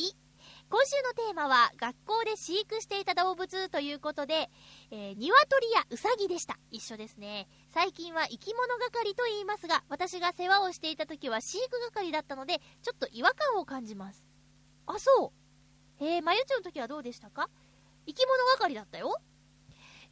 [0.69, 4.51] 今週のテーマは、学校で飼育していた動物ということで、
[4.91, 6.59] えー、鶏やウサギでした。
[6.71, 7.49] 一緒ですね。
[7.73, 14.27] 最近は生き物係と言いますが、私が世話をしていた時は飼育係だったので、ちょっと違和感を感じます。
[14.87, 15.33] あ、そ
[16.01, 16.05] う。
[16.05, 17.49] えー、まゆちょの時はどうでしたか？
[18.07, 19.17] 生き物係だったよ。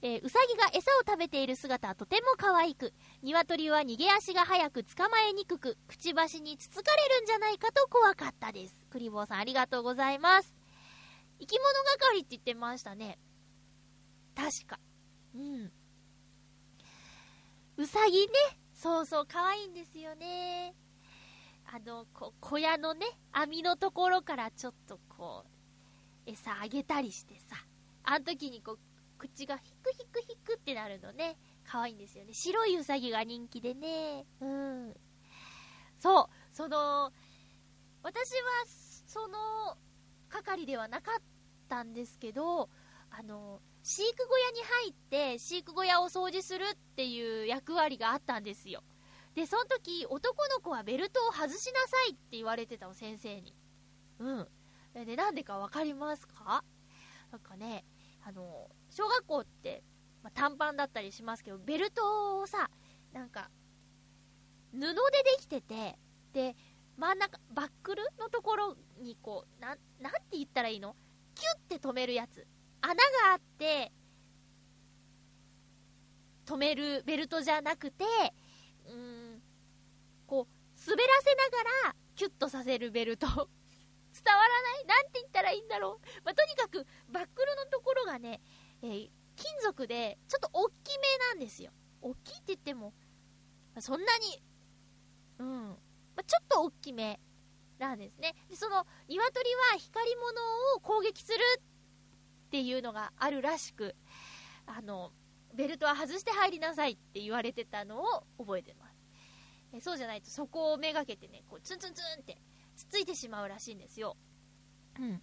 [0.00, 8.74] えー、うさぎが餌を食べている姿はとても可愛く、鶏は逃げ足が速く捕まえにくく、くちばしにつつかれるんじゃないかと怖かったです。
[8.88, 10.54] クリボーさんありがとうございます。
[11.38, 11.64] 生き物
[11.98, 13.18] 係って言ってましたね。
[14.34, 14.80] 確か。
[15.34, 15.72] うん。
[17.80, 18.32] うさぎね。
[18.74, 20.74] そうそう、可愛いんですよね。
[21.64, 27.56] あの、こ小屋のね、網のところからちょっとこう、餌あげたりしてさ、
[28.04, 28.78] あの時にこう、
[29.16, 32.34] 口がヒクヒクヒクってなるのね、可愛いんですよね。
[32.34, 34.26] 白いうさぎが人気でね。
[34.42, 34.94] うん。
[35.98, 37.10] そう、その、
[38.02, 38.66] 私は、
[39.06, 39.78] その、
[40.28, 41.22] 係ではなかっ
[41.66, 42.68] たんですけど、
[43.10, 48.82] あの、飼育小屋に入って、飼育小屋を掃除するっていう役割があったんですよ。
[49.34, 53.54] で、その時、男の子はベルトを外しなさいって言われてたの、先生に。
[54.18, 54.48] うん。
[54.92, 56.64] で、なんでかわかりますか？
[57.30, 57.84] なんかね、
[58.24, 59.82] あの、小学校って、
[60.22, 62.68] まあ、短パンだったりしますけど、ベルトをさ、
[63.12, 63.50] なんか、
[64.72, 64.94] 布でで
[65.40, 65.98] きてて、
[66.32, 66.56] で、
[66.96, 70.96] 真ん中、バックルのところにこう、な、なんて言ったらいいの？
[71.34, 72.46] キュッて止めるやつ。
[72.80, 73.92] 穴があって、
[76.46, 78.04] 止めるベルトじゃなくて、
[78.86, 79.42] うーん、
[80.26, 83.26] こう、滑らせながら、キュッとさせるベルト。
[84.12, 84.86] 伝わらない？
[84.86, 86.06] なんて言ったらいいんだろう？
[86.24, 88.40] まあ、とにかく、バックルのところがね、
[88.82, 91.72] えー、金属で、ちょっと大きめなんですよ。
[92.02, 92.92] 大きいって言っても、
[93.78, 94.42] そんなに、
[95.38, 95.76] うん、ま
[96.16, 97.20] あ、ちょっと大きめ
[97.78, 98.34] なんですね。
[98.48, 101.38] で、その、鶏は光り物を攻撃する
[102.50, 103.94] っていうのがあるらしく、
[104.66, 105.12] あの、
[105.54, 108.98] ベルトは外して入りなさいって言われてたのを覚えてます。
[109.72, 112.38] えそうじゃないとそこをめがけてね、こうツンツンツンって
[112.74, 114.16] つついてしまうらしいんですよ。
[114.98, 115.22] うん。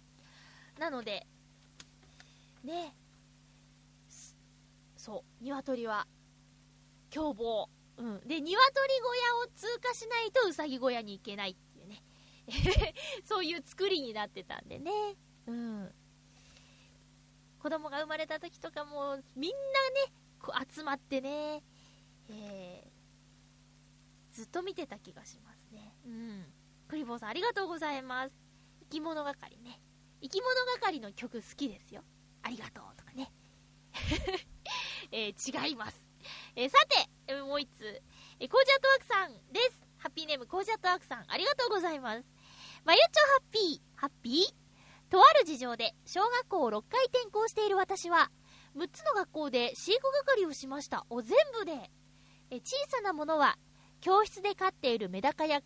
[0.80, 1.26] なので、
[2.64, 2.96] ね、
[4.96, 6.06] そう、鶏は
[7.10, 7.68] 凶暴。
[7.98, 8.20] うん。
[8.26, 12.02] で、鶏小屋を通過しないとうさぎ小屋に行けないっていうね。
[13.24, 14.90] そういう作りになってたんでね。
[15.46, 15.94] うん。
[17.68, 19.56] 子供が生まれた時とかも、みんな
[20.06, 21.62] ね、こう集まってね、
[22.30, 25.94] えー、ずっと見てた気がしますね。
[26.06, 26.46] うん。
[26.88, 28.34] クリボーさんありがとうございます。
[28.84, 29.82] 生き物係ね。
[30.22, 32.00] 生き物係の曲好きですよ。
[32.42, 33.30] ありがとうとかね。
[35.12, 36.02] えー、違います。
[36.56, 36.78] えー、さ
[37.26, 38.02] て、もう一つ、
[38.40, 39.86] えー、コージャットワークさんです。
[39.98, 42.24] ハッピーネームコージャットワークさん、ありがとうございます。
[42.86, 44.67] まゆちょハッピー、ハッピー？
[45.08, 48.30] とある事情で小学校を6回転校している私は、
[48.76, 51.06] 6つの学校で飼育係をしました。
[51.10, 51.90] お、全部で。
[52.50, 53.56] え、小さなものは、
[54.00, 55.60] 教室で飼っているメダカや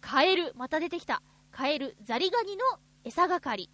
[0.00, 1.22] カエル、また出てきた。
[1.50, 2.64] カエル、ザリガニの
[3.04, 3.70] 餌係。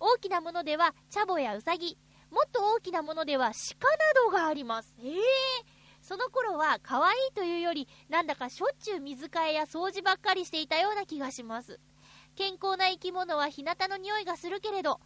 [0.00, 1.98] 大きなものでは、チャボやウサギ。
[2.30, 4.94] もっと大きなものでは、鹿などがあります。
[4.98, 5.16] ええー、
[6.02, 11.80] その頃は、可愛いというより、なんだかしょっちゅう水替えや掃除ばっかりしていたような気がします。
[12.34, 15.00] 健康な生き物は日向の匂いがするけれど、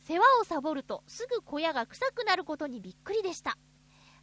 [0.00, 3.58] 世話をサボるとすぐ小屋が臭くなることにびっくりでした。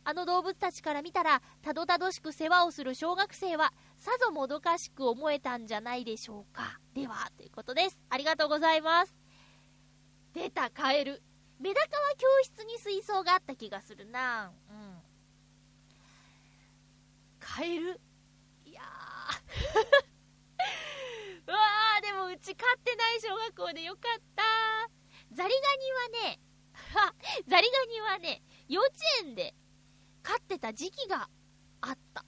[0.03, 6.79] あの動物たちから見たら、たどたどしく世話をする小学生は、さぞもどかしく思えたんじゃないでしょうか。
[6.93, 7.99] では、ということです。
[8.09, 9.13] ありがとうございます。
[10.33, 11.21] 出た、カエル。
[11.59, 15.01] メダカは教室に水槽があった気がするなうん。
[17.39, 17.99] カエル？
[18.63, 20.16] いやー、
[22.27, 24.43] うち飼ってない小学校でよかった。
[25.31, 26.39] ザリガニはね、
[26.73, 27.15] は、
[27.47, 29.55] ザリガニはね、幼稚園で
[30.23, 31.29] 飼ってた時期が
[31.81, 32.25] あった。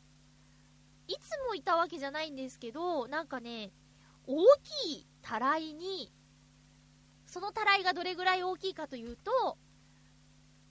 [1.07, 3.71] いつもいたわけじゃないんですけど、なんかね、
[4.25, 6.13] 大きいたらいに、
[7.25, 9.57] そのたらいがどれぐらい大きいかというと、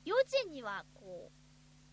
[0.04, 1.30] 幼稚園にはこ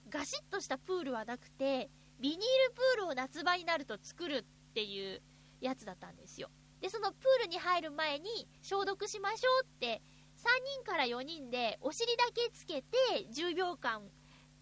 [0.06, 2.44] う、ガシッとしたプールはなくて、ビニール
[2.74, 5.22] プールを夏場になると作るっていう
[5.60, 6.50] やつだったんですよ。
[6.86, 10.04] で、そのプールに入る前に消毒しましょうって、
[10.38, 12.88] 3人から4人でお尻だけつけて
[13.34, 14.04] 10秒間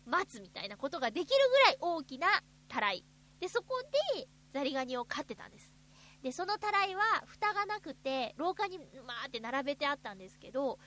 [0.05, 2.27] 待つみたいなことができるぐらい大きな
[2.69, 3.03] たらい。
[3.41, 3.83] で、そこ
[4.15, 5.73] でザリガニを飼ってたんです。
[6.21, 10.79] で、そのたらいは蓋がなくて、廊下にまーって並べてあったんですけど、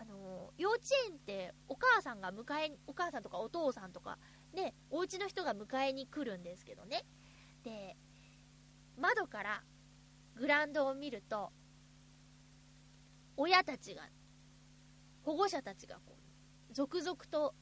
[0.00, 4.16] あのー、幼稚園ってお母さんが迎え、お母さんとかお父さんとか、
[4.54, 7.04] ね、お家の人が迎えに来るんですけどね。
[7.64, 7.98] で、
[8.96, 9.62] 窓から
[10.40, 11.52] グラウンドを見ると、
[13.36, 14.08] 親たちが、
[15.22, 16.16] 保護者たちがこ
[16.70, 17.54] う、続々と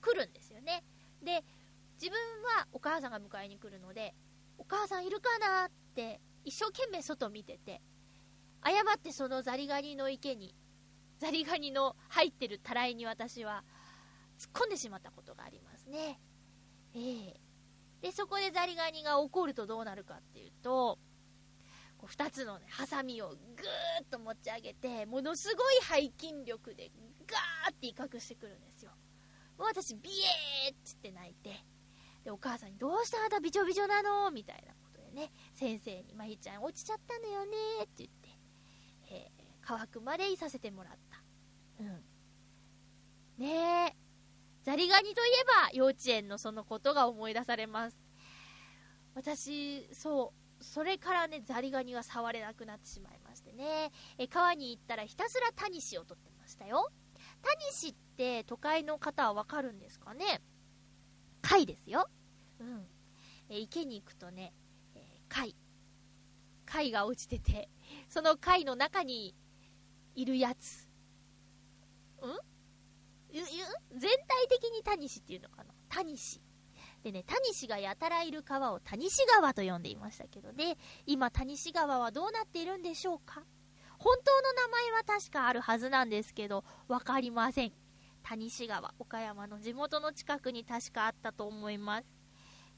[0.00, 0.84] 来るんですよね。
[1.20, 1.44] で、
[2.00, 2.16] 自分
[2.58, 4.14] はお母さんが迎えに来るので、
[4.56, 7.82] お母さんいるかなって一生懸命外見てて、
[8.60, 10.54] 誤ってそのザリガニの池に、
[11.18, 13.64] ザリガニの入ってるたらいに私は
[14.38, 16.20] 突っ込んでしまったことがありますね。
[16.94, 17.50] ええー
[18.00, 20.98] で、そこでザリガニが怒るとどうなるかっていうと、
[22.10, 23.36] 2つのね、ハサミをぐーっ
[24.10, 26.90] と持ち上げて、ものすごい背筋力で
[27.26, 28.90] ガーって威嚇してくるんですよ。
[29.56, 30.10] もう私、ビ
[30.66, 31.50] エーっつって泣いて、
[32.24, 33.22] で、お母さんに、どうした？
[33.22, 34.30] あんたびちょびちょなの？
[34.30, 37.56] みたいなことでね、先生に、まゆちゃん落ちちゃったのよね？
[37.84, 38.28] って言って、
[39.12, 41.22] えー、乾くまでいさせてもらった。
[41.80, 42.04] うん。
[43.38, 43.96] ねえ、
[44.64, 47.96] ザリガニといえば幼稚園のそのことが思い出されます。
[49.14, 53.90] 私、そう、それからね、ザリガニが触れなくなってしまいましてね。
[54.18, 56.90] え川に行ったらひたすらタニシを取ってましたよ。
[57.42, 60.42] タニシって都会の方はわかるんですかね？
[61.42, 62.08] 貝ですよ。
[62.58, 62.86] うん。
[63.48, 64.52] え池に行くとね、
[64.94, 65.56] え、貝。
[66.66, 67.68] 貝が落ちてて、
[68.08, 69.34] その貝の中に
[70.14, 70.88] いるやつ。
[72.22, 72.28] ん？
[73.32, 73.46] 全
[74.00, 75.72] 体的にタニシっていうのかな？
[75.88, 76.42] タニシ。
[77.02, 80.76] でね、タニシがやたらいる川をタニシ川と呼んでいましたけどね、
[81.06, 83.42] 今タニシ川はどうなっているんでしょうか？
[83.98, 87.72] 本当の名前は確かあるはずなんですけど、わかりません。
[88.22, 92.06] 谷シ川、岡山の地元の近くに確かあったと思います。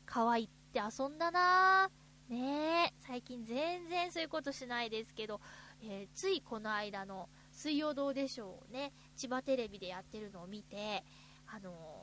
[0.07, 2.33] 川行って遊んだなぁ。
[2.33, 5.41] ねえ、最近全然そういうことしないですけど、
[5.83, 11.05] えー、ついこの間の水曜どうでしょうね、千葉テレビでやってるのを見て、
[11.47, 12.02] あのー、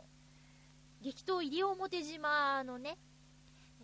[1.02, 2.97] 激闘西表島のね、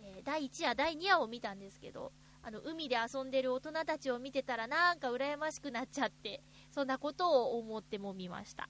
[0.02, 2.12] えー、第1夜、第2夜を見たんですけど、
[2.42, 8.68] あの、海で遊んでる大人たちを見てたらなんか羨ましくなっちゃって、そんなことを思ってもみました。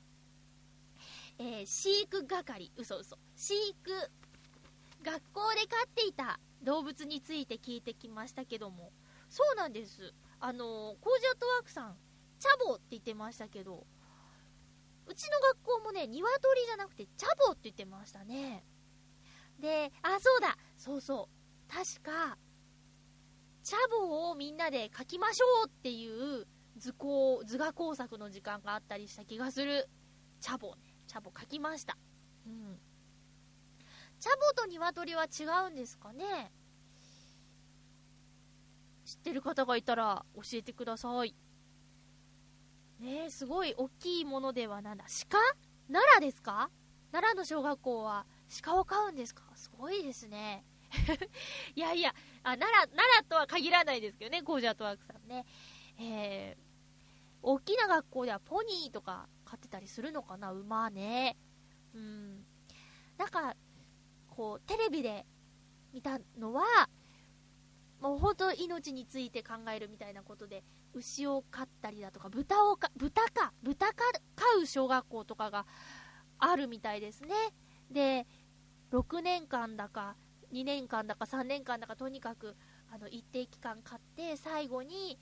[1.38, 3.18] えー、飼育係、嘘嘘。
[3.34, 4.10] 飼育、
[5.02, 8.92] 学校で飼っていた動物について聞いてきましたけども、
[9.28, 10.14] そうなんです。
[10.40, 11.96] あのー、コージアットワークさん、
[12.38, 13.86] チャボって言ってましたけど、
[15.06, 18.64] うちの学校もね、鶏じゃなくてチャボって言ってましたね。
[19.60, 21.72] で、あ、そうだそうそう。
[21.72, 22.36] 確か、
[23.62, 26.46] チャボをみんなで書きましょうっていう
[26.76, 29.88] 図工、図画工作の時間があったりした気がする。
[30.40, 30.94] チャボね。
[31.06, 31.96] チャボ書きました。
[32.46, 32.78] うん。
[34.18, 36.52] チャボと鶏は違うんですかね？
[39.04, 41.34] 知ってる方がいたら教えてください。
[43.00, 45.04] ね、すごい大きいものではなんだ。
[45.28, 45.38] 鹿？
[45.88, 46.70] 奈良ですか？
[47.12, 48.26] 奈良の小学校は
[48.62, 49.42] 鹿を飼うんですか？
[49.54, 50.64] すごいですね。
[51.74, 55.44] いやいや、あ、奈良、奈良とは限らないですけどね、ゴージャートワークさんね。
[55.98, 56.60] えー、
[57.42, 61.36] 大きな学校ではポニーとか飼ってたりするのかな、馬ね。
[61.94, 62.46] うん。
[63.18, 63.56] なんか、
[64.28, 65.26] こう、テレビで
[65.92, 66.88] 見たのは、
[68.00, 70.62] もう本当命について考えるみたいなことで、
[70.96, 73.94] 牛を飼ったりだとか、豚をか、豚か、豚か
[74.34, 75.66] 飼う小学校とかが
[76.38, 77.34] あるみたいですね。
[77.90, 78.26] で、
[78.90, 80.16] 6年間だか、
[80.52, 82.56] 2年間だか3年間だかとにかく
[82.90, 85.18] あの一定期間買って最後に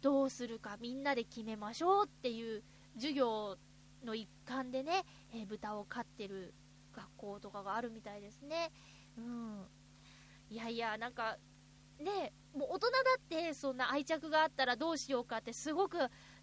[0.00, 2.62] どうするかみんなで決めましょうっていう
[2.96, 3.56] 授業
[4.04, 6.54] の一環でね、えー、豚を飼ってる
[6.94, 8.70] 学校とかがあるみたいですね。
[9.18, 9.66] うん。
[10.48, 11.38] いやいや、なんか、
[11.98, 15.98] ね、もう大人だってそんな愛着があったらどうしようかってすごく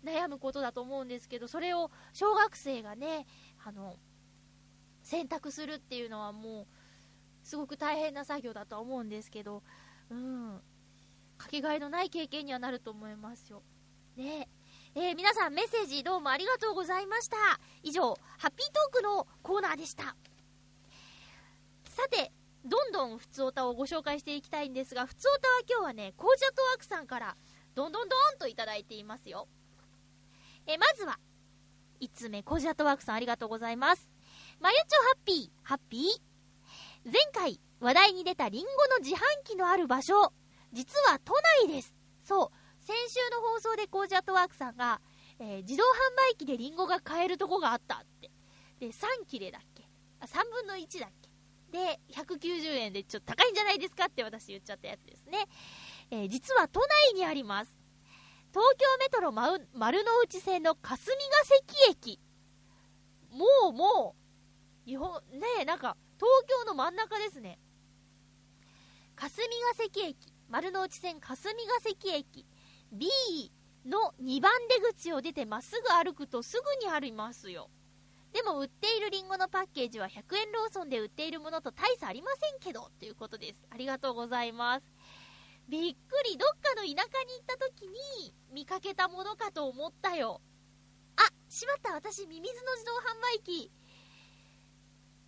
[0.06, 3.26] 悩むことだと思うんですけど、それを小学生がね、
[3.66, 3.98] あの、
[5.02, 6.68] 選択するっていうのはもう、
[7.44, 9.64] すごく大変な作業だとは思うんですけど、
[10.12, 10.62] うん、
[11.38, 13.64] かけがえのない経験にはなると思いますよ。
[14.16, 14.48] ね
[14.96, 17.38] えー、皆さんメッセージどうもありがとうございました。
[17.82, 20.16] 以上、ハッピートークのコーナーでした。
[21.86, 22.32] さて、
[22.66, 27.36] どんどんふつおたをご紹介していきたいんですが、ふつおたは今日はね、コージャットワークさんから、
[27.76, 29.48] どんどんどんといただいていますよ。
[30.66, 31.20] え、まずは、
[32.00, 34.10] 5つ目、コージャットワークさんありがとうございます。
[34.60, 37.12] まゆちょハッピー、ハッピー？
[37.12, 40.32] 前回話題に出たリンゴの自販機のある場所、
[40.72, 41.34] 実は都
[41.66, 41.94] 内です。
[42.24, 42.50] そう、
[42.86, 45.02] 先週の放送でコージアットワークさんが、
[45.40, 45.88] えー、自動販
[46.32, 48.32] 売機でリンゴが買えるとこがあったって。
[48.80, 49.84] で、3切れだっけ？
[50.22, 51.23] あ、3分の1だっけ？
[51.74, 55.48] で、190円でちょっと高いんじゃないですかって私言っちゃったやつですね。
[56.12, 57.76] えー、実は都内にあります。
[58.52, 62.20] 東京メトロ丸の内線の霞ヶ関駅。
[63.32, 64.16] もうも
[64.86, 67.58] う、日本、ねえ、なんか、東京の真ん中ですね。
[69.16, 70.18] 霞ヶ関駅、
[70.50, 72.46] 丸の内線霞ヶ関駅、
[72.92, 73.08] B
[73.84, 77.72] の2番出口を出てまっすぐ歩くとすぐにありますよ。
[78.34, 83.60] でも売っているリンゴのパッケージは100円ローソンで売っているものと大差ありませんけど、ということです。
[83.70, 84.84] ありがとうございます。
[85.70, 90.42] びっくり、どっかの田舎に行った時に見かけたものかと思ったよ。
[91.16, 93.72] あ、しまった、私、ミミズの自動販売機。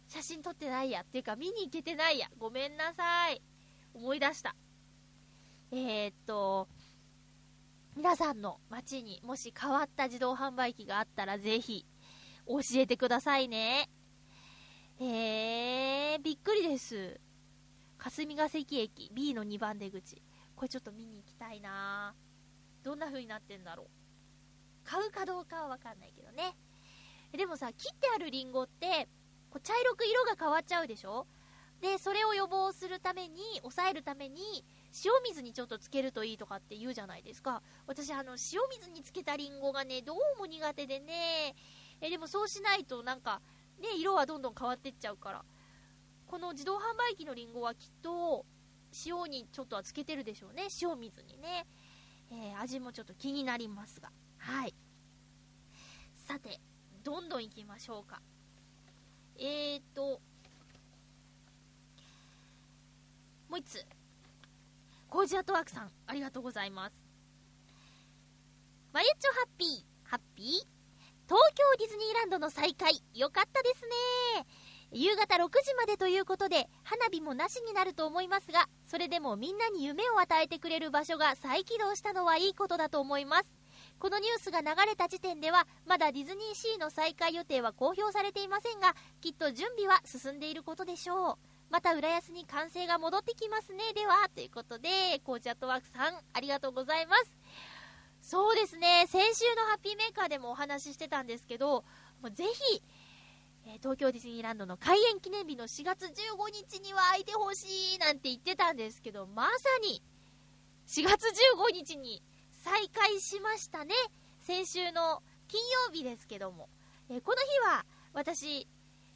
[0.08, 1.02] 写真撮ってないや。
[1.02, 2.28] っていうか、見に行けてないや。
[2.40, 3.42] ごめんなさい。
[3.94, 4.56] 思い出した。
[5.72, 6.68] えー、っと、
[7.96, 11.86] 皆さんの街にもし変わった自動販売機があったらぜひ
[12.48, 13.90] 教えてくださいね。
[15.00, 17.20] えー、びっくりです。
[17.98, 20.22] 霞ヶ関駅 B の2番出口。
[20.56, 22.16] これちょっと見に行きたいな
[22.84, 23.88] どんな風になってんだろう。
[24.84, 26.56] 買うかどうかはわかんないけどね。
[27.36, 29.10] でもさ、切ってあるリンゴって、
[29.50, 31.28] こう茶色く色が変わっちゃうでしょ？
[31.82, 34.64] で、それを予防するために、抑えるために、
[35.04, 37.62] 塩水にちょっとつけるといいとかって言うじゃないですか。
[37.86, 41.54] 私、あの、塩水につけたリンゴがね、どうも苦手でね、
[42.06, 43.42] え、でもそうしないとなんか、
[43.80, 45.44] ね、色はどんどん変わってっちゃうから。
[46.28, 48.46] この自動販売機のリンゴはきっと、
[49.06, 50.68] 塩にちょっとはつけてるでしょうね。
[50.82, 51.66] 塩水にね。
[52.32, 54.12] えー、味もちょっと気になりますが。
[54.38, 54.76] はい。
[56.28, 56.60] さて、
[57.04, 58.22] どんどん行きましょうか。
[59.38, 60.22] えーと、
[63.50, 63.86] もう一つ。
[65.10, 66.96] コージアトワークさん、ありがとうございます。
[68.92, 70.75] まゆちょハッピー、ハッピー？
[71.28, 73.82] 東京ディズニーランドの再開、よかったです
[74.38, 74.46] ね。
[74.92, 83.46] 夕方6時までということで、花火もなしになると思いますが、それでもみんなに夢を与えてくれる場所が再起動したのはいいことだと思います。
[83.98, 91.38] このニュースが流れた時点では、まだディズニーシーの再開予定は公表されていませんが、きっと準備は進んでいることでしょう。
[91.72, 93.94] また浦安に歓声が戻ってきますね。
[93.96, 97.36] では、ということで、コーチアットワークさん、ありがとうございます。
[98.26, 101.84] そうですね、先週のハッピーメーカーでもお話ししてたんですけど、
[102.24, 102.82] もうぜひ、
[103.68, 106.10] え東京ディズニーランドの開園記念日の4月15
[106.52, 109.52] 日には空いてほしいなんて言ってたんですけど、まさ
[109.84, 110.02] に
[110.88, 111.26] 4月
[111.70, 112.24] 15日に
[112.64, 113.94] 再開しましたね。
[114.40, 116.68] 先週の金曜日ですけども。
[117.10, 118.68] えこの日は私、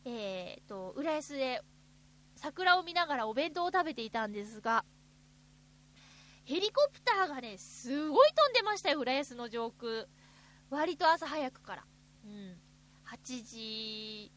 [0.06, 1.64] えー、と、浦安で
[2.36, 4.86] 桜を見ながらお弁当を食べていたんですが、
[6.50, 10.08] ヘリコプターがね、すごい飛んでましたよ、浦安の上空。
[10.72, 11.86] 割と朝早くから。
[12.26, 12.58] うん。
[13.06, 14.32] 8時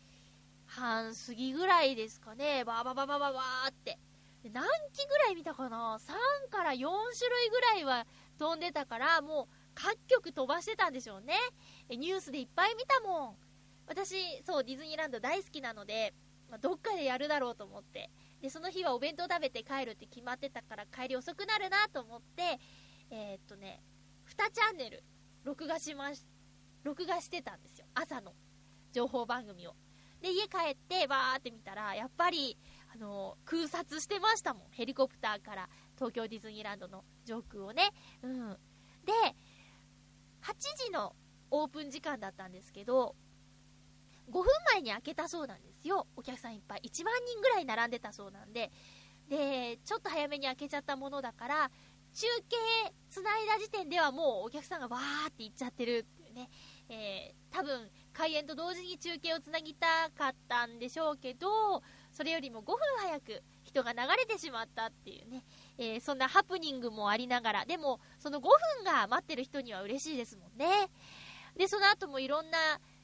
[0.66, 3.98] 半過ぎぐらいですかね、バーバババババーって。
[4.44, 6.76] 何機ぐらい見たかな ?3 から4
[7.18, 8.06] 種類ぐらいは
[8.38, 11.34] 飛んでたから、もう各局飛ばしてたんでしょうね。
[11.88, 13.36] ニュースでいっぱい見たもん。
[13.86, 16.12] 私、そう、ディズニーランド大好きなので、
[16.50, 18.10] まあ、どっかでやるだろうと思って。
[18.42, 22.58] で、その日はお弁当食べて帰るって決まってたから帰り遅くなるなと思って、
[23.10, 23.80] えー、っとね、
[24.36, 25.04] 2チャンネル、
[25.44, 26.26] 録画しまし、
[26.82, 27.86] 録画してたんですよ。
[27.94, 28.34] 朝の
[28.92, 29.76] 情報番組を。
[30.20, 32.58] で、家帰って、バーって見たら、やっぱり、
[32.92, 34.66] あの、空撮してましたもん。
[34.70, 37.90] ヘリコプターから東京ディズニーランドの上空をね。
[38.22, 38.50] うん。
[39.04, 39.12] で、
[40.42, 40.54] 8
[40.86, 41.14] 時の
[41.50, 43.14] オープン時間だったんですけど、
[44.32, 46.06] 5分前に開けたそうなんですよ。
[46.16, 46.82] お客さんいっぱい。
[46.84, 48.72] 1万人ぐらい並んでたそうなんで。
[49.28, 51.70] で、ちょっと早めに開けちゃったものだから、
[52.14, 52.56] 中継
[53.10, 56.48] 繋いだ時点ではもうお客さんがわーって行っちゃってるっていうね。
[56.88, 65.44] えー、多分、開演と同時に中継をつなぎたかったんでしょうけど、それよりも5分早く人が流れてしまったっていうね、
[65.78, 68.50] えー、そんなハプニングもありながら、でも、その5分
[68.84, 70.90] が待ってる人には嬉しいですもんね。
[71.56, 72.58] で、その後もいろんな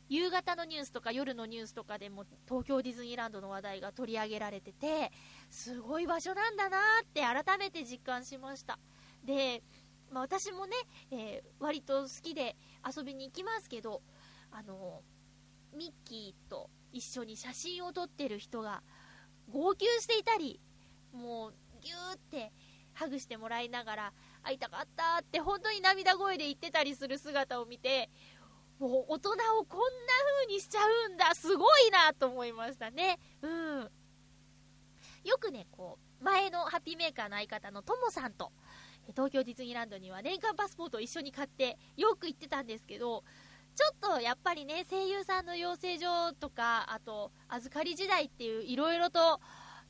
[0.09, 5.13] 夕方のニュースとか夜のニュースとかでも東京ディズニーランドの話題が取り上げられてて、
[5.51, 8.79] すごい場所なんだなって改めて実感しました。
[9.25, 9.63] で、
[10.11, 10.77] まあ、私もね、
[11.11, 12.57] えー、割と好きで
[12.97, 14.03] 遊びに行きますけど、
[14.51, 15.03] あの、
[15.77, 18.83] ミッキーと一緒に写真を撮ってる人が
[19.51, 20.61] 号泣していたり、
[21.13, 22.53] もうぎゅーって
[22.95, 28.11] ハグしてもらいながら会いたかったって本当に涙声で言ってたりする姿を見て、
[28.79, 33.19] もう大人をこんな風にしちゃうんだ、すごいなと思いましたね。
[33.43, 33.91] うん。
[35.25, 38.53] よくね、こう、前のハッピーメーカーの相方のともさんと、
[39.09, 43.25] 東京ディズニーランドには年間パスポートを一緒に買ってよく行ってたんですけど、
[43.75, 49.41] ちょっとやっぱりね、声優さんの養成所とか、あと、預かり時代っていういろいろと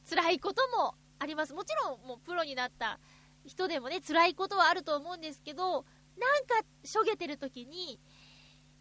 [0.09, 1.55] 辛いこともあります。
[1.55, 3.01] もちろん、もうプロになった
[3.45, 5.85] 人でもね、辛いことはあると思うんですけど、
[6.19, 7.99] なんか、しょげてる時に、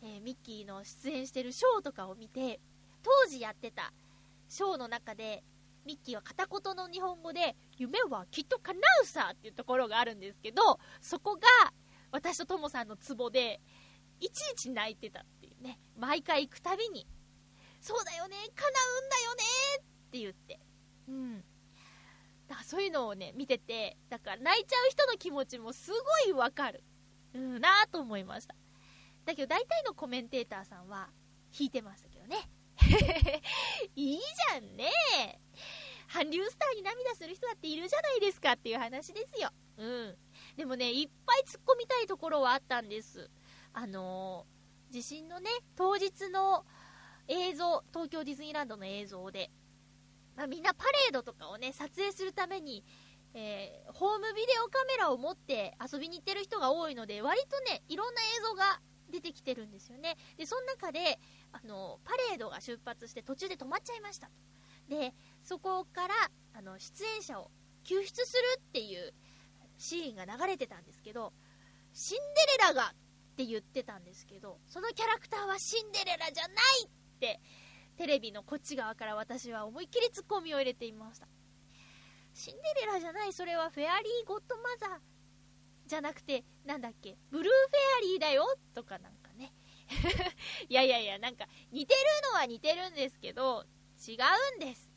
[0.01, 2.59] えー、ミッキーの出演してるショーとかを見て、
[3.03, 3.93] 当時やってた
[4.49, 5.43] ショーの中で、
[5.85, 11.41] ミッキーは片言の日本語で、夢はきっと叶うさっていうところがあるんですけど、そこが
[12.11, 13.61] 私とトモさんのツボで、
[14.19, 15.79] いちいち泣いてたっていうね。
[15.97, 17.07] 毎回行くたびに、
[17.79, 18.67] そうだよね、叶
[19.01, 19.43] うんだよね
[19.79, 20.59] って言って。
[21.07, 21.43] うん。
[22.47, 25.91] だからそういうのをね、見てて、だから泣いちゃう人の気持ちもす
[26.25, 26.83] ごいわかる。
[27.33, 28.55] うん、なぁと思いました。
[29.27, 31.09] だけど大体のコメンテーターさんは
[31.59, 32.49] 引いてましたけどね。
[33.93, 34.89] いいじゃんね
[36.13, 39.49] 韓流スターに涙する人だっているじゃないですかっていう話ですよ。
[39.75, 40.17] うん。
[40.55, 43.29] でもね、いっぱい突っ込みたいところはあったんです。
[43.73, 46.65] あのー、地震のね、当日の
[47.27, 49.51] 映像、東京ディズニーランドの映像で、
[50.37, 52.85] まあ、みんなパレードとかをね、撮影するために、
[53.33, 58.79] えー、ホームビデオカメラを持って遊びに行ってる人が多いので、割とね、いろんな映像が
[59.11, 60.15] 出てきてるんですよね。
[60.37, 61.19] で、その中で、
[61.51, 64.33] あの、パレードが出発して途中で止まっちゃいましたと。
[64.89, 66.15] で、そこから、
[66.53, 67.51] あの、出演者を
[67.83, 69.13] 救出するっていう
[69.77, 71.33] シーンが流れてたんですけど、
[71.93, 76.89] シンデレラがって言ってたんですけど、そのキャラクターはシンデレラじゃないっ
[77.19, 77.39] て、
[77.97, 81.27] テレビのこっち側から私は思いっきりツッコミを入れていました。
[82.33, 85.16] シンデレラじゃない、それはフェアリーゴッドマザー
[85.87, 89.53] じゃなくて、なんだっけ、ブルーフェアリーだよとかなんかね。
[90.69, 91.99] いやいやいや、なんか似てる
[92.31, 93.65] のは似てるんですけど、
[94.07, 94.17] 違
[94.53, 94.91] うんです。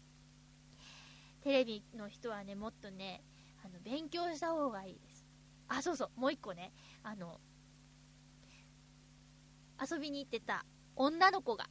[1.42, 3.22] テレビの人はね、もっとね、
[3.64, 5.26] あの、勉強した方がいいです。
[5.68, 6.72] あ、そうそう、もう一個ね、
[7.02, 7.40] あの、
[9.80, 10.66] 遊びに行ってた
[10.96, 11.70] 女の子が、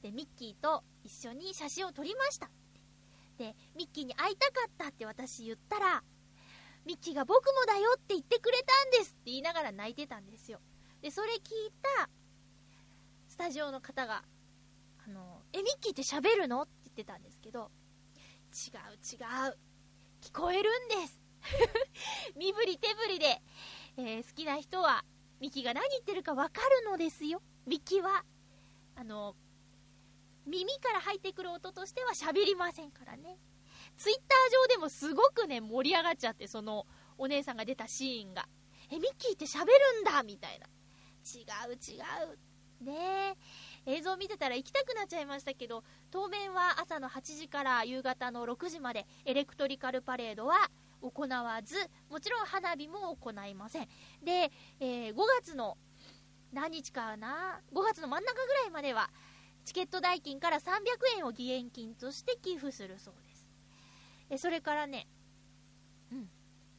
[0.00, 2.50] で、ミッキーと一緒に写真を撮りました。
[3.36, 6.02] で、ミッキーに会いたかったって私言ったら、
[6.84, 10.60] ミッキーが僕もだよって言ってくれたんですって言いながら泣いてたんですよ。
[11.02, 11.40] で、それ聞い
[11.98, 12.08] た
[13.28, 14.24] スタジオの方が、
[15.06, 17.70] あの、え、ミッキーって喋るのって言ってたんですけど、
[18.52, 19.58] 違う違う。
[20.20, 21.20] 聞こえるんです。
[22.36, 23.42] 身振り手振りで、
[23.96, 25.04] えー、好きな人は、
[25.40, 27.40] ミキが何言ってるかわかるのですよ。
[27.66, 28.24] ミキは、
[28.96, 29.34] あの、
[30.46, 33.38] 耳から入ってくる音としては喋りませんからね。
[34.00, 36.86] ツイッター上でもすごくね、盛り上がっちゃって、その、
[37.18, 38.48] お姉さんが出たシーンが。
[38.90, 40.66] え、ミッキーって喋るんだみたいな。
[41.22, 42.00] 違う違
[42.80, 42.82] う。
[42.82, 43.36] ね
[43.86, 43.96] え。
[43.98, 50.70] 映像見てたら行きたくなっちゃいましたけど、当面は朝の8時から夕方の6時までエレクトリカルパレードは
[51.02, 51.76] 行わず、
[52.08, 53.88] もちろん花火も行いません。
[54.24, 55.76] で、えー、5月の
[56.54, 59.10] 何日かな ?5 月の真ん中ぐらいまでは、
[59.66, 60.70] チケット代金から300
[61.18, 63.29] 円を義援金として寄付するそうです。
[64.30, 65.08] え、それからね、
[66.12, 66.30] うん、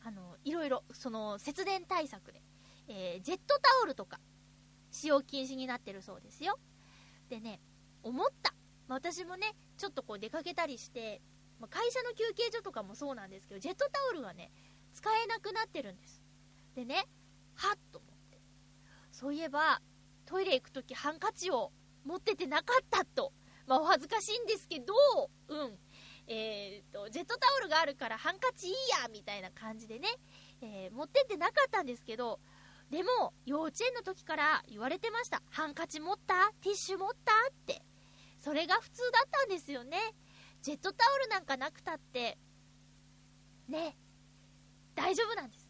[0.03, 2.41] あの、いろいろ、その、節電対策で、
[2.87, 4.19] えー、ジェットタオルとか、
[4.89, 6.59] 使用禁止になってるそうですよ。
[7.29, 7.61] でね、
[8.03, 8.53] 思った。
[8.87, 11.21] まあ、私もね、ちょっとこう出かけたりして、
[11.59, 14.51] まあ、会社の休憩所とかもそうなんですけど、ジェットタオルがね、
[14.93, 16.23] 使えなくなってるんです。
[16.75, 17.07] でね、
[17.55, 18.39] はっと思って。
[19.11, 19.81] そういえば、
[20.25, 21.71] トイレ行くときハンカチを
[22.03, 23.33] 持っててなかったと。
[23.67, 24.93] まあ、お恥ずかしいんですけど、
[25.47, 25.77] うん。
[26.27, 30.07] えー、と、ジェットタオルがあるからハンカチいいやみたいな感じでね、
[30.61, 32.39] えー、持ってってなかったんですけど、
[32.89, 35.41] でも、幼稚園の時から言われてました。
[35.49, 36.51] ハンカチ持った？
[36.61, 37.31] ティッシュ持った？
[37.49, 37.81] って。
[38.37, 39.97] それが普通だったんですよね。
[40.61, 42.37] ジェットタオルなんかなくたって、
[43.69, 43.95] ね、
[44.93, 45.69] 大丈夫なんです。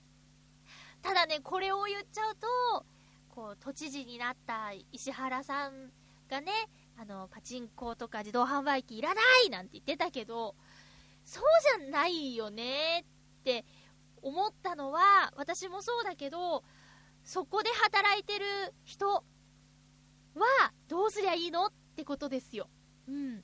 [1.02, 2.86] ただね、これを言っちゃうと、
[3.30, 5.92] こう、都知事になった石原さん
[6.28, 6.52] がね、
[6.98, 10.56] あの、パチンコとか自動販売機いらないなんて言ってたけど、
[11.24, 11.44] そう
[11.80, 13.66] じゃないよねって
[14.22, 16.64] 思ったのは、私もそうだけど、
[17.24, 18.46] そこで働いてる
[18.84, 19.24] 人は
[20.88, 22.70] どうすりゃいいのってことですよ。
[23.08, 23.36] うん。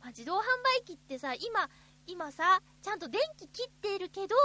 [0.00, 0.42] まあ、自動販
[0.80, 1.68] 売機ってさ、今、
[2.06, 4.36] 今さ、ちゃんと電気切っているけど、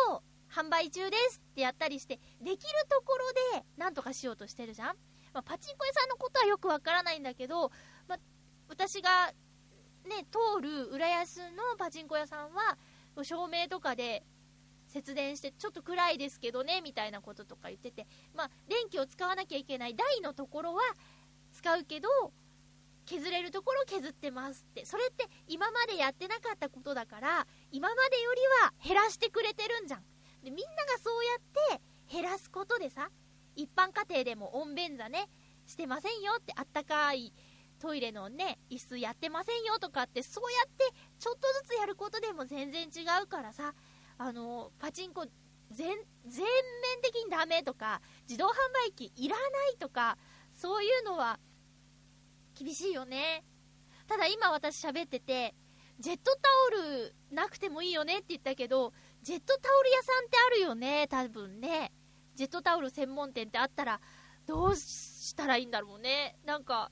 [0.51, 2.57] 販売中ですってやったりして、できる
[2.89, 3.17] とこ
[3.53, 4.97] ろで、なんとかしようとしてるじゃん
[5.33, 7.71] まあ、パチンコ屋さんのことはよくわからないんだけど、
[8.07, 8.19] まあ、
[8.69, 9.33] 私が、
[10.05, 12.77] ね、通る浦安のパチンコ屋さんは、
[13.23, 14.23] 照明とかで
[14.87, 20.81] 節電して、ちょっと暗いですけどね、みたいなこととか言ってて、まあ、電気を使わなきゃいけない台のところは
[21.51, 22.09] 使うけど、
[23.05, 24.85] 削れるところ削ってますって。
[24.85, 30.03] それって今までやってなかったことだから、今までよりは減らしてくれてるんじゃん。
[30.43, 31.81] で、みんながそうやって
[32.11, 33.09] 減らすことでさ、
[33.55, 35.29] 一般家庭でも温便座ね、
[35.65, 37.33] してませんよって、あったかい
[37.79, 40.85] トイレのね、椅子やってませんよとかって、そうやって
[41.19, 43.73] ちょっとずつやることでも全然違うからさ、
[44.17, 45.25] あの、パチンコ
[45.71, 48.51] 全、全面的にダメとか、自動販
[48.87, 50.17] 売機いらないとか、
[50.53, 51.39] そういうのは
[52.55, 53.43] 厳しいよね。
[54.07, 55.55] ただ今私喋ってて、
[55.99, 61.91] ジェットタオルなくてもいいよねって言ったけど、ジェットタオル屋さんってあるよね、多分ね。
[62.35, 64.01] ジェットタオル専門店ってあったら、
[64.45, 66.37] どうしたらいいんだろうね。
[66.45, 66.91] なんか、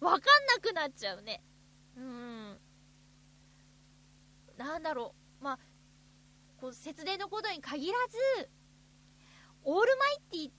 [0.00, 1.42] わかんなくなっちゃうね。
[1.96, 2.58] うん。
[4.56, 5.44] なんだろう。
[5.44, 5.58] まあ、
[6.58, 8.50] こう、節電のことに限らず、
[9.64, 10.50] オールマイティ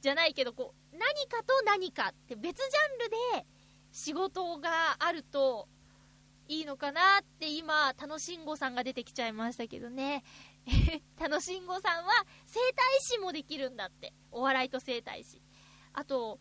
[0.00, 3.10] じゃないけど、こう、何かと何かって別ジャンル
[3.42, 3.46] で
[3.92, 5.68] 仕事があると
[6.48, 10.22] いいのかなって今、楽しんごさんが出てきちゃいましたけどね。
[11.18, 12.12] 楽しんごさんは
[12.44, 14.12] 整体師もできるんだって。
[14.30, 15.40] お笑いと整体師。
[15.92, 16.40] あと、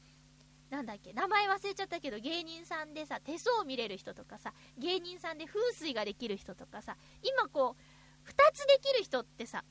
[0.70, 7.82] なんだっけ、名前忘れちゃったけど、芸人さんでさ、手相見れる人とかさ、芸人さんで風水ができる人とかさ、今こう、
[8.24, 9.64] 二つできる人ってさ、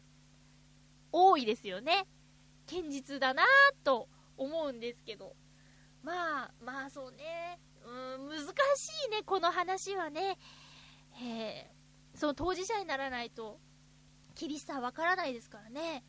[1.10, 2.06] 多いですよね。
[2.66, 3.46] 堅実だなぁ
[3.84, 5.36] と思うんですけど。
[6.02, 7.58] まあ、まあそうね。
[7.84, 8.46] うん、難
[8.76, 10.38] しいね、この話はね。
[11.22, 13.60] えー、その当事者にならないと、
[14.34, 16.04] 厳しさわからないですからね。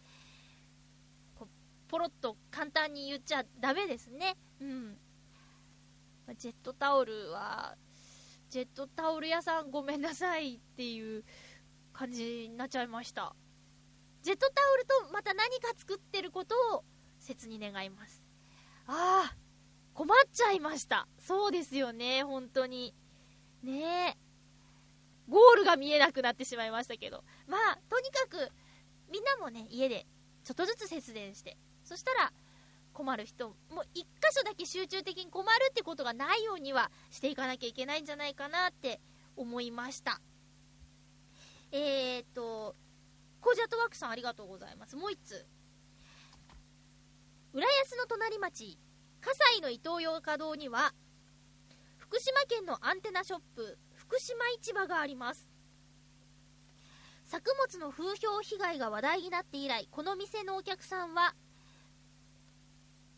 [1.88, 4.36] ポロッと簡単に言っちゃダメですね。
[4.60, 4.98] うん。
[6.38, 7.78] ジェットタオルは、
[8.50, 11.24] ジェットタオル屋さんごめんなさいっていう
[11.94, 13.36] 感じになっちゃいました。
[14.24, 16.84] ジェットタオルとまた何か作ってることを
[17.20, 18.24] 切に願います。
[18.88, 19.38] ああ、
[19.94, 21.08] 困っちゃいました。
[21.20, 22.96] そうですよね、本当に。
[23.62, 24.25] ねえ。
[25.30, 27.24] ゴールが見えなくなってしまいましたけど。
[27.48, 28.52] まあ、とにかく、
[29.12, 30.06] みんなもね、家で
[30.44, 32.34] ちょっとずつ節電して、そしたら、
[32.96, 39.02] 困る人もう一箇所だけ集中的に困るってことがないようにはしていかなきゃいけないんじゃないかなって
[39.36, 40.22] 思いました。
[41.72, 42.74] えーと、
[43.42, 44.96] コージャットワークさんありがとうございます。
[44.96, 45.46] もう一つ。
[47.52, 48.80] 浦安の隣町、
[49.20, 50.94] 葛西の伊東洋華堂には、
[51.98, 53.78] 福島県のアンテナショップ、
[54.08, 55.50] 福島市場があります。
[57.26, 61.34] 作物の風評被害が話題になって以来、この店のお客さんは、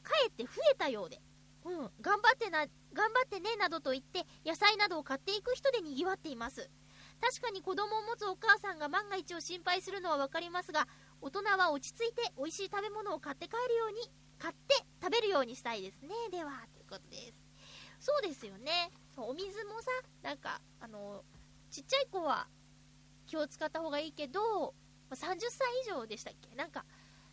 [0.01, 1.19] かえって増えたようで、
[1.65, 2.59] うん、頑張ってな、
[2.93, 6.69] 頑張ってねなどと言って、野菜などを買っていく人で賑わっています。
[7.19, 10.87] 確かに子供を持つお母さんが万が一を心配するのは分かりますが、
[11.19, 14.09] 大人は落ち着いて美味しい食べ物を買って帰るように、
[14.39, 16.09] 買って食べるようにしたいですね。
[16.31, 17.33] では、ということです。
[17.99, 18.91] そうですよね。
[19.23, 19.87] お水もさ、
[20.21, 21.23] なんか、あの、
[21.69, 22.47] ちっちゃい子は
[23.25, 24.75] 気を使った方がいいけど、
[25.09, 25.15] 30
[25.49, 26.55] 歳以上でしたっけ？
[26.55, 26.85] なんか、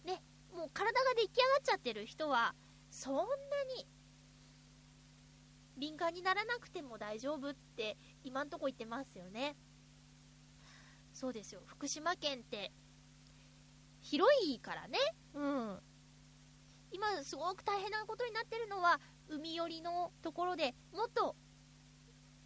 [0.05, 0.23] ね、
[0.55, 2.55] もう体が出来上がっちゃってる人は、
[2.91, 3.23] そんな
[3.77, 3.87] に
[5.77, 9.57] 敏感にならなくても大丈夫って今んとこ言ってますよね。
[11.13, 11.63] そうですよ。
[11.67, 12.73] 福島県って
[14.01, 14.99] 広いからね。
[15.35, 15.83] うん。
[16.93, 21.35] 今すごく大変なことになってるのは海寄りのところでもっと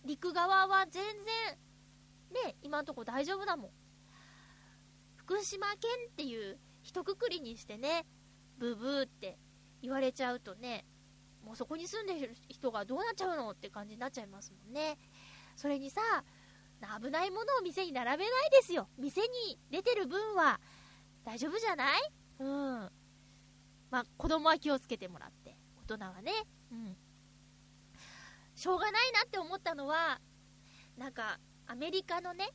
[0.05, 3.71] 陸側は全然ね、今んとこ大丈夫だもん。
[5.17, 8.07] 福島県っていう一括りにしてね、
[8.59, 9.39] ブブーって
[9.83, 10.85] 言われちゃうとね、
[11.45, 14.99] もうそこに住んでる人がどうなっちゃうのって感じになっちゃいますもんね。
[15.57, 16.01] それにさ、
[17.03, 18.89] 危ないものを店に並べないですよ。
[18.99, 20.61] 店に出てる分は
[21.25, 22.13] 大丈夫じゃない？
[22.41, 22.91] うん。
[23.91, 25.57] まあ、子供は気をつけてもらって、
[25.89, 26.33] 大人はね。
[26.71, 26.97] うん。
[28.59, 30.21] しょうがないなって思ったのは、
[30.97, 31.39] なんか、
[31.69, 32.51] アメリカのね、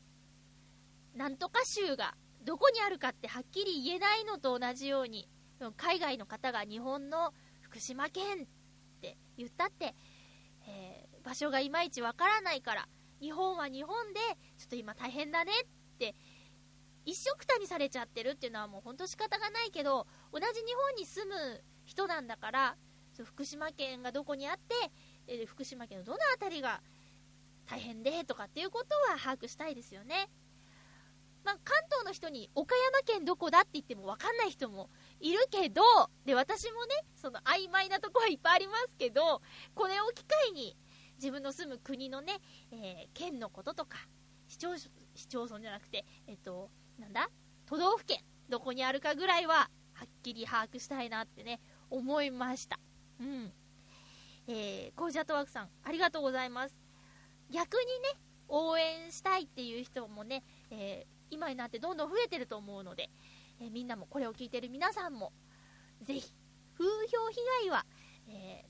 [1.15, 5.29] なんとか州がどこにあるかってはっきり言えないのと同じように、
[5.77, 9.95] 海外の方が日本の福島県って言ったって、
[10.67, 12.89] えー、場所がいまいちわからないから、
[13.21, 14.19] 日本は日本で、
[14.57, 16.15] ちょっと今大変だねって、
[17.05, 22.75] 一緒くたにされちゃってるっていうのはもうほんと仕方がないけど、同じ日本に住む人なんだから、
[23.23, 24.75] 福島県がどこにあって、
[25.27, 26.81] え福島県のどの辺りが
[27.65, 30.29] 大変でとかっていうことは把握したいですよね。
[31.43, 35.81] まあ、関東の人に岡山県どこだって言っても分かんない人もいるけど、
[36.25, 39.41] で、私もね、その曖昧なとこはいっぱいありますけど、
[39.75, 40.77] これを機会に
[41.17, 42.39] 自分の住む国のね、
[42.71, 43.97] えー、県のこととか、
[44.47, 44.77] 市町
[45.15, 47.29] 市町村じゃなくて、えっと、なんだ？
[47.65, 51.59] 都道府県、どこにあるかぐらいは、はっきり把握したいなってね、
[51.89, 52.79] 思いました。
[53.19, 53.53] うん。
[54.47, 56.75] えー、コージャットワークさん、ありがとうございます。
[57.49, 57.85] 逆に
[58.15, 58.19] ね、
[58.49, 63.09] 応援したいっていう人もね、えー、今になってどんどん増えてると思うので、
[63.61, 65.31] えー、みんなもこれを聞いてる皆さんも、
[66.01, 66.33] ぜひ、
[66.77, 67.37] 風評被
[67.67, 67.85] 害は、
[68.27, 68.65] え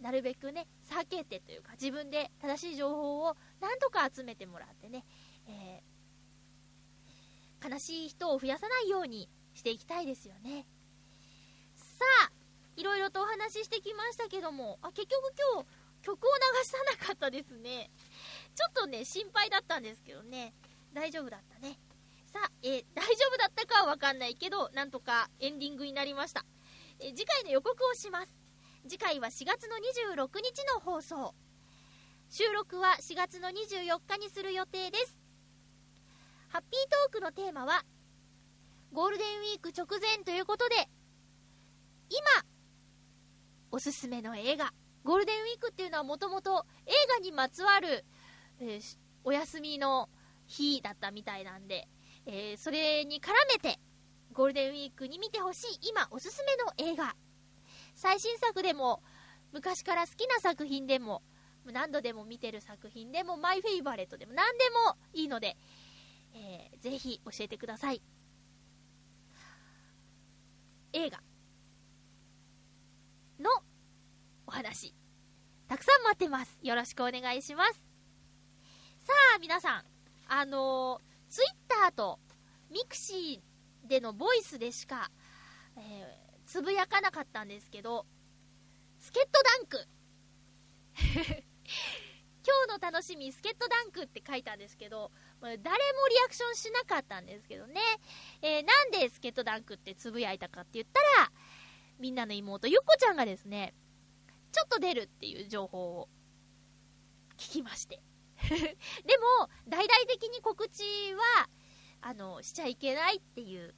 [0.00, 5.04] ー、なるべくね、避けてというか、自分で正しい情報をなんとか集めてもらってね、
[5.46, 5.82] え、
[7.66, 10.66] 悲しい人を増やさないようにしていきたいですよね。
[11.74, 12.41] さあ、
[12.76, 15.68] いろいろとお話ししてきましたけども、あ、結局今日、
[16.02, 17.90] 曲を流さなかったですね。
[18.54, 20.52] ちょっとね、心配だったんですけどね。
[20.92, 21.78] 大丈夫だったね。
[22.32, 26.44] さあ、え、大丈夫だったかはわかんないけど、なんとかエンディングになりました。
[26.98, 28.28] え、次回の予告をします。
[28.88, 31.34] 次回は4月の26日の放送。
[32.30, 35.16] 収録は4月の24日にする予定です。
[36.48, 37.84] ハッピートークのテーマは、
[38.92, 40.88] ゴールデンウィーク直前ということで、
[42.08, 42.51] 今、
[43.74, 44.70] おすすめの映画。
[45.02, 48.04] ゴールデンウィークっていうのはもともと映画にまつわる、
[48.60, 50.10] えー、お休みの
[50.46, 51.88] 日だったみたいなんで、
[52.26, 53.80] えー、それに絡めて、
[54.34, 57.16] ゴールデンウィークに見てほしい今おすすめの映画。
[57.94, 59.02] 最新作でも、
[59.52, 61.22] 昔から好きな作品でも、
[61.64, 65.56] 何度でも見てる作品でも、 my favorite でも何でもいいので、
[66.34, 68.02] えー、ぜひ教えてください。
[70.92, 71.22] 映画
[73.42, 73.50] の
[74.46, 74.94] お話。
[75.68, 76.58] たくさん待ってます。
[76.62, 77.72] よろしくお願いします。
[79.04, 79.84] さあ、皆さん、
[80.28, 82.20] あのー、ツイッターと
[82.70, 85.10] ミクシーでのボイスでしか、
[85.76, 88.06] えー、つぶやかなかったんですけど、
[88.98, 89.88] スケットダンク
[92.44, 95.74] 今日の楽しみ、スケットダンクって書いたんですけど、誰もリ
[96.24, 97.80] アクションしなかったんですけどね。
[98.40, 101.32] えー、なんでスケットダンクってつぶやいたかって言ったら、
[101.98, 103.74] みんなの妹、ゆっこちゃんがですね、
[104.52, 106.08] ちょっと出るっていう情報を
[107.36, 108.02] 聞きまして。
[108.42, 110.82] でも、大々的に告知
[111.14, 111.48] は、
[112.00, 113.74] あの、しちゃいけないっていう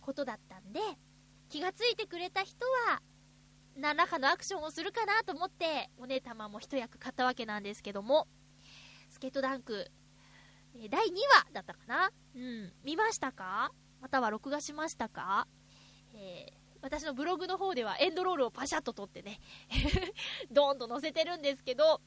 [0.00, 0.80] ことだったんで、
[1.48, 3.02] 気がついてくれた人は、
[3.74, 8.28] 何らかのアクションをするかなと思って、お姉様も一役買ったわけなんですけども、
[9.10, 9.90] スケートダンク、
[10.74, 11.14] 第2
[11.46, 12.10] 話だったかな？
[12.34, 12.72] うん。
[12.82, 13.72] 見ましたか？
[14.00, 15.46] または録画しましたか？
[16.14, 19.40] えー、私のブログの方ではエンドロールをパシャッと撮ってね
[20.50, 22.00] ドーンと載せてるんですけど、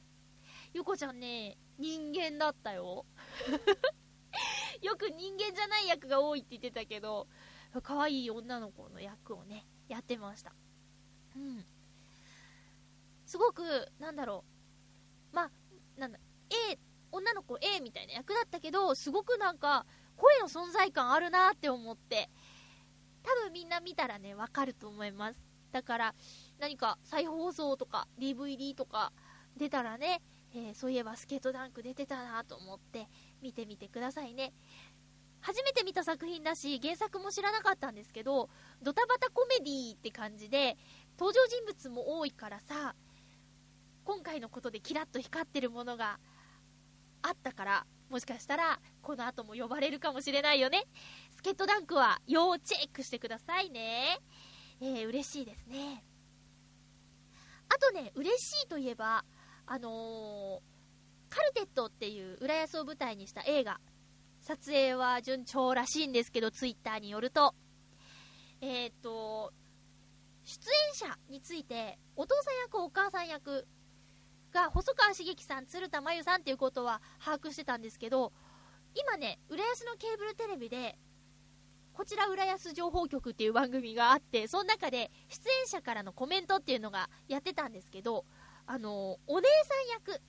[0.72, 3.06] ゆこちゃんね、人間だったよ。
[4.82, 7.28] よく人間じゃない役が多いって言ってたけど、
[7.82, 10.54] 可愛い女の子の役をね、やってました。
[11.34, 11.66] うん。
[13.24, 14.44] すごく、なんだろ
[15.32, 15.36] う。
[15.36, 15.50] ま、
[15.96, 16.18] なんだ、
[16.70, 16.78] A、
[17.10, 19.86] 女の子 A みたいな役だったけど、すごくなんか、
[20.16, 22.30] 声の存在感あるなって思って、
[23.26, 25.40] 多分みんな見たらね、わかると思います。
[25.72, 26.14] だから、
[26.60, 29.12] 何か再放送とか DVD とか
[29.56, 30.22] 出たらね、
[30.54, 33.08] えー、そういえばスケートダンク出てたなと思って
[33.42, 34.52] 見てみてくださいね。
[35.40, 38.48] 初めて見た作品だし、原作も知らなかったんですけど、
[38.80, 40.76] ドタバタコメディって感じで、
[41.18, 42.94] 登場人物も多いからさ、
[44.04, 46.20] 今回のことでキラッと光ってるものが
[47.22, 50.84] あったから、もしかしたら、この後も呼ばれるかもしれないよね。
[51.46, 54.18] ケートダンクは要チェックしてくださいね。
[54.80, 56.02] えー、嬉しいですね。
[57.68, 59.24] あとね、嬉しいといえば、
[59.64, 60.60] あのー、
[61.28, 63.78] カルテットっていう浦安を舞台にした映画
[64.40, 67.54] 撮影は順調らしいんですけど、ツイッターによると、
[68.60, 69.52] えっ、と、
[70.42, 70.68] 出
[71.04, 73.68] 演者について、お父さん役、お母さん役
[74.50, 78.32] が細川茂樹さん、鶴田真由さんっていうことは把握してたんですけど、
[78.96, 80.98] 今ね、浦安のケーブルテレビで、
[81.96, 88.26] こちら浦安情報局っていう番組があって、その中で出演者からのコメントっていうのがやってたんですけど、
[88.66, 89.74] あのお姉さ
[90.12, 90.20] ん役、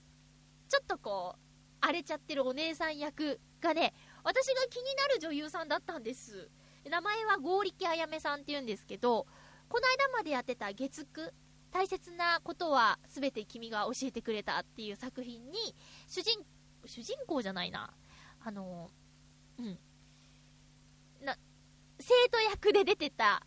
[0.69, 1.39] ちょっとこう、
[1.81, 3.93] 荒れちゃってるお姉さん役がね、
[4.23, 6.49] 私が気になる女優さんだったんです。
[6.89, 9.27] 名前は剛力あやめさんって言うんですけど、
[9.67, 11.31] この間までやってた月9、
[11.71, 15.75] 大切なことは全て君が教えてくれたっていう作品に、
[16.07, 16.39] 主人、
[16.85, 17.93] 主人公じゃないな。
[18.39, 18.89] あの、
[19.59, 19.77] うん。
[22.07, 23.45] 生徒役で出てた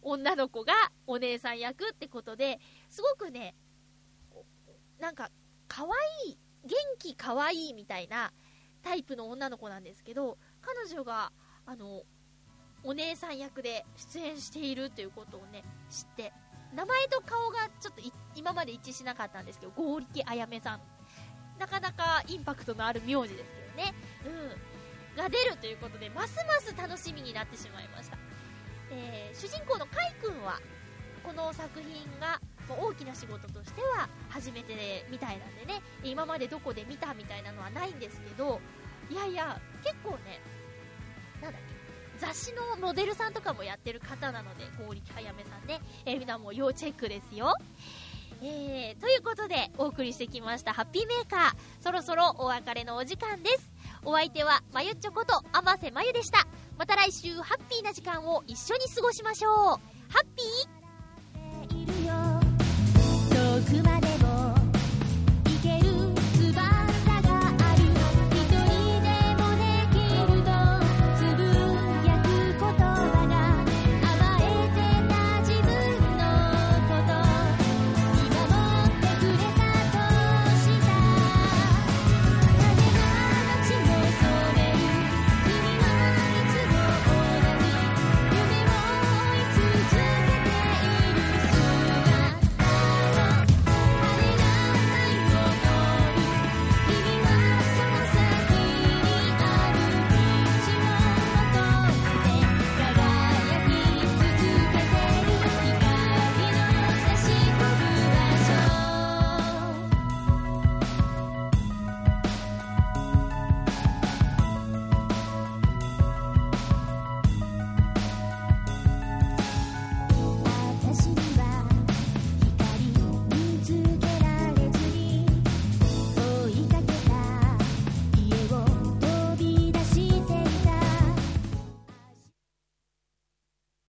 [0.00, 0.72] 女の子が
[1.08, 3.56] お姉さん役ってことで、すごくね、
[5.00, 5.30] なんか、
[5.66, 8.32] 可愛い、元気可愛いみたいな
[8.82, 11.32] タイプの女の子なんですけど、彼女が、
[11.66, 12.04] あの、
[12.84, 16.32] お姉さん役で出演しているということをね、知って、
[16.72, 18.00] 名前と顔がちょっと
[18.36, 20.80] 今まで一致しなかったんですけど、剛力あやめさん。
[21.58, 23.94] なかなかインパクトのある名字ですけどね。
[24.24, 24.75] うん。
[25.16, 28.18] が出るということで、ますます楽しみになってしまいました。
[28.90, 30.60] えー、主人公のカイ君は、
[31.24, 38.60] この作品が大きな仕事としては初めてみたいなんでね、今までどこで見たみたいなのはないんですけど、
[39.10, 40.40] いやいや、結構ね、
[41.42, 47.54] なんだっけ、雑誌のモデルさんとかもやってる方なので、剛力早めさんね、えー、みんなも要チェックですよ。
[48.42, 51.54] えー、ということで、お送りしてきました、ハッピーメーカー。
[51.80, 53.75] そろそろお別れのお時間です。
[54.08, 56.46] お相手は、まゆっちょこと、あませまゆでした。
[56.78, 59.52] また来週、ハッピーな時間を一緒に過ごしましょう。
[59.52, 59.74] ハ
[60.22, 60.55] ッピー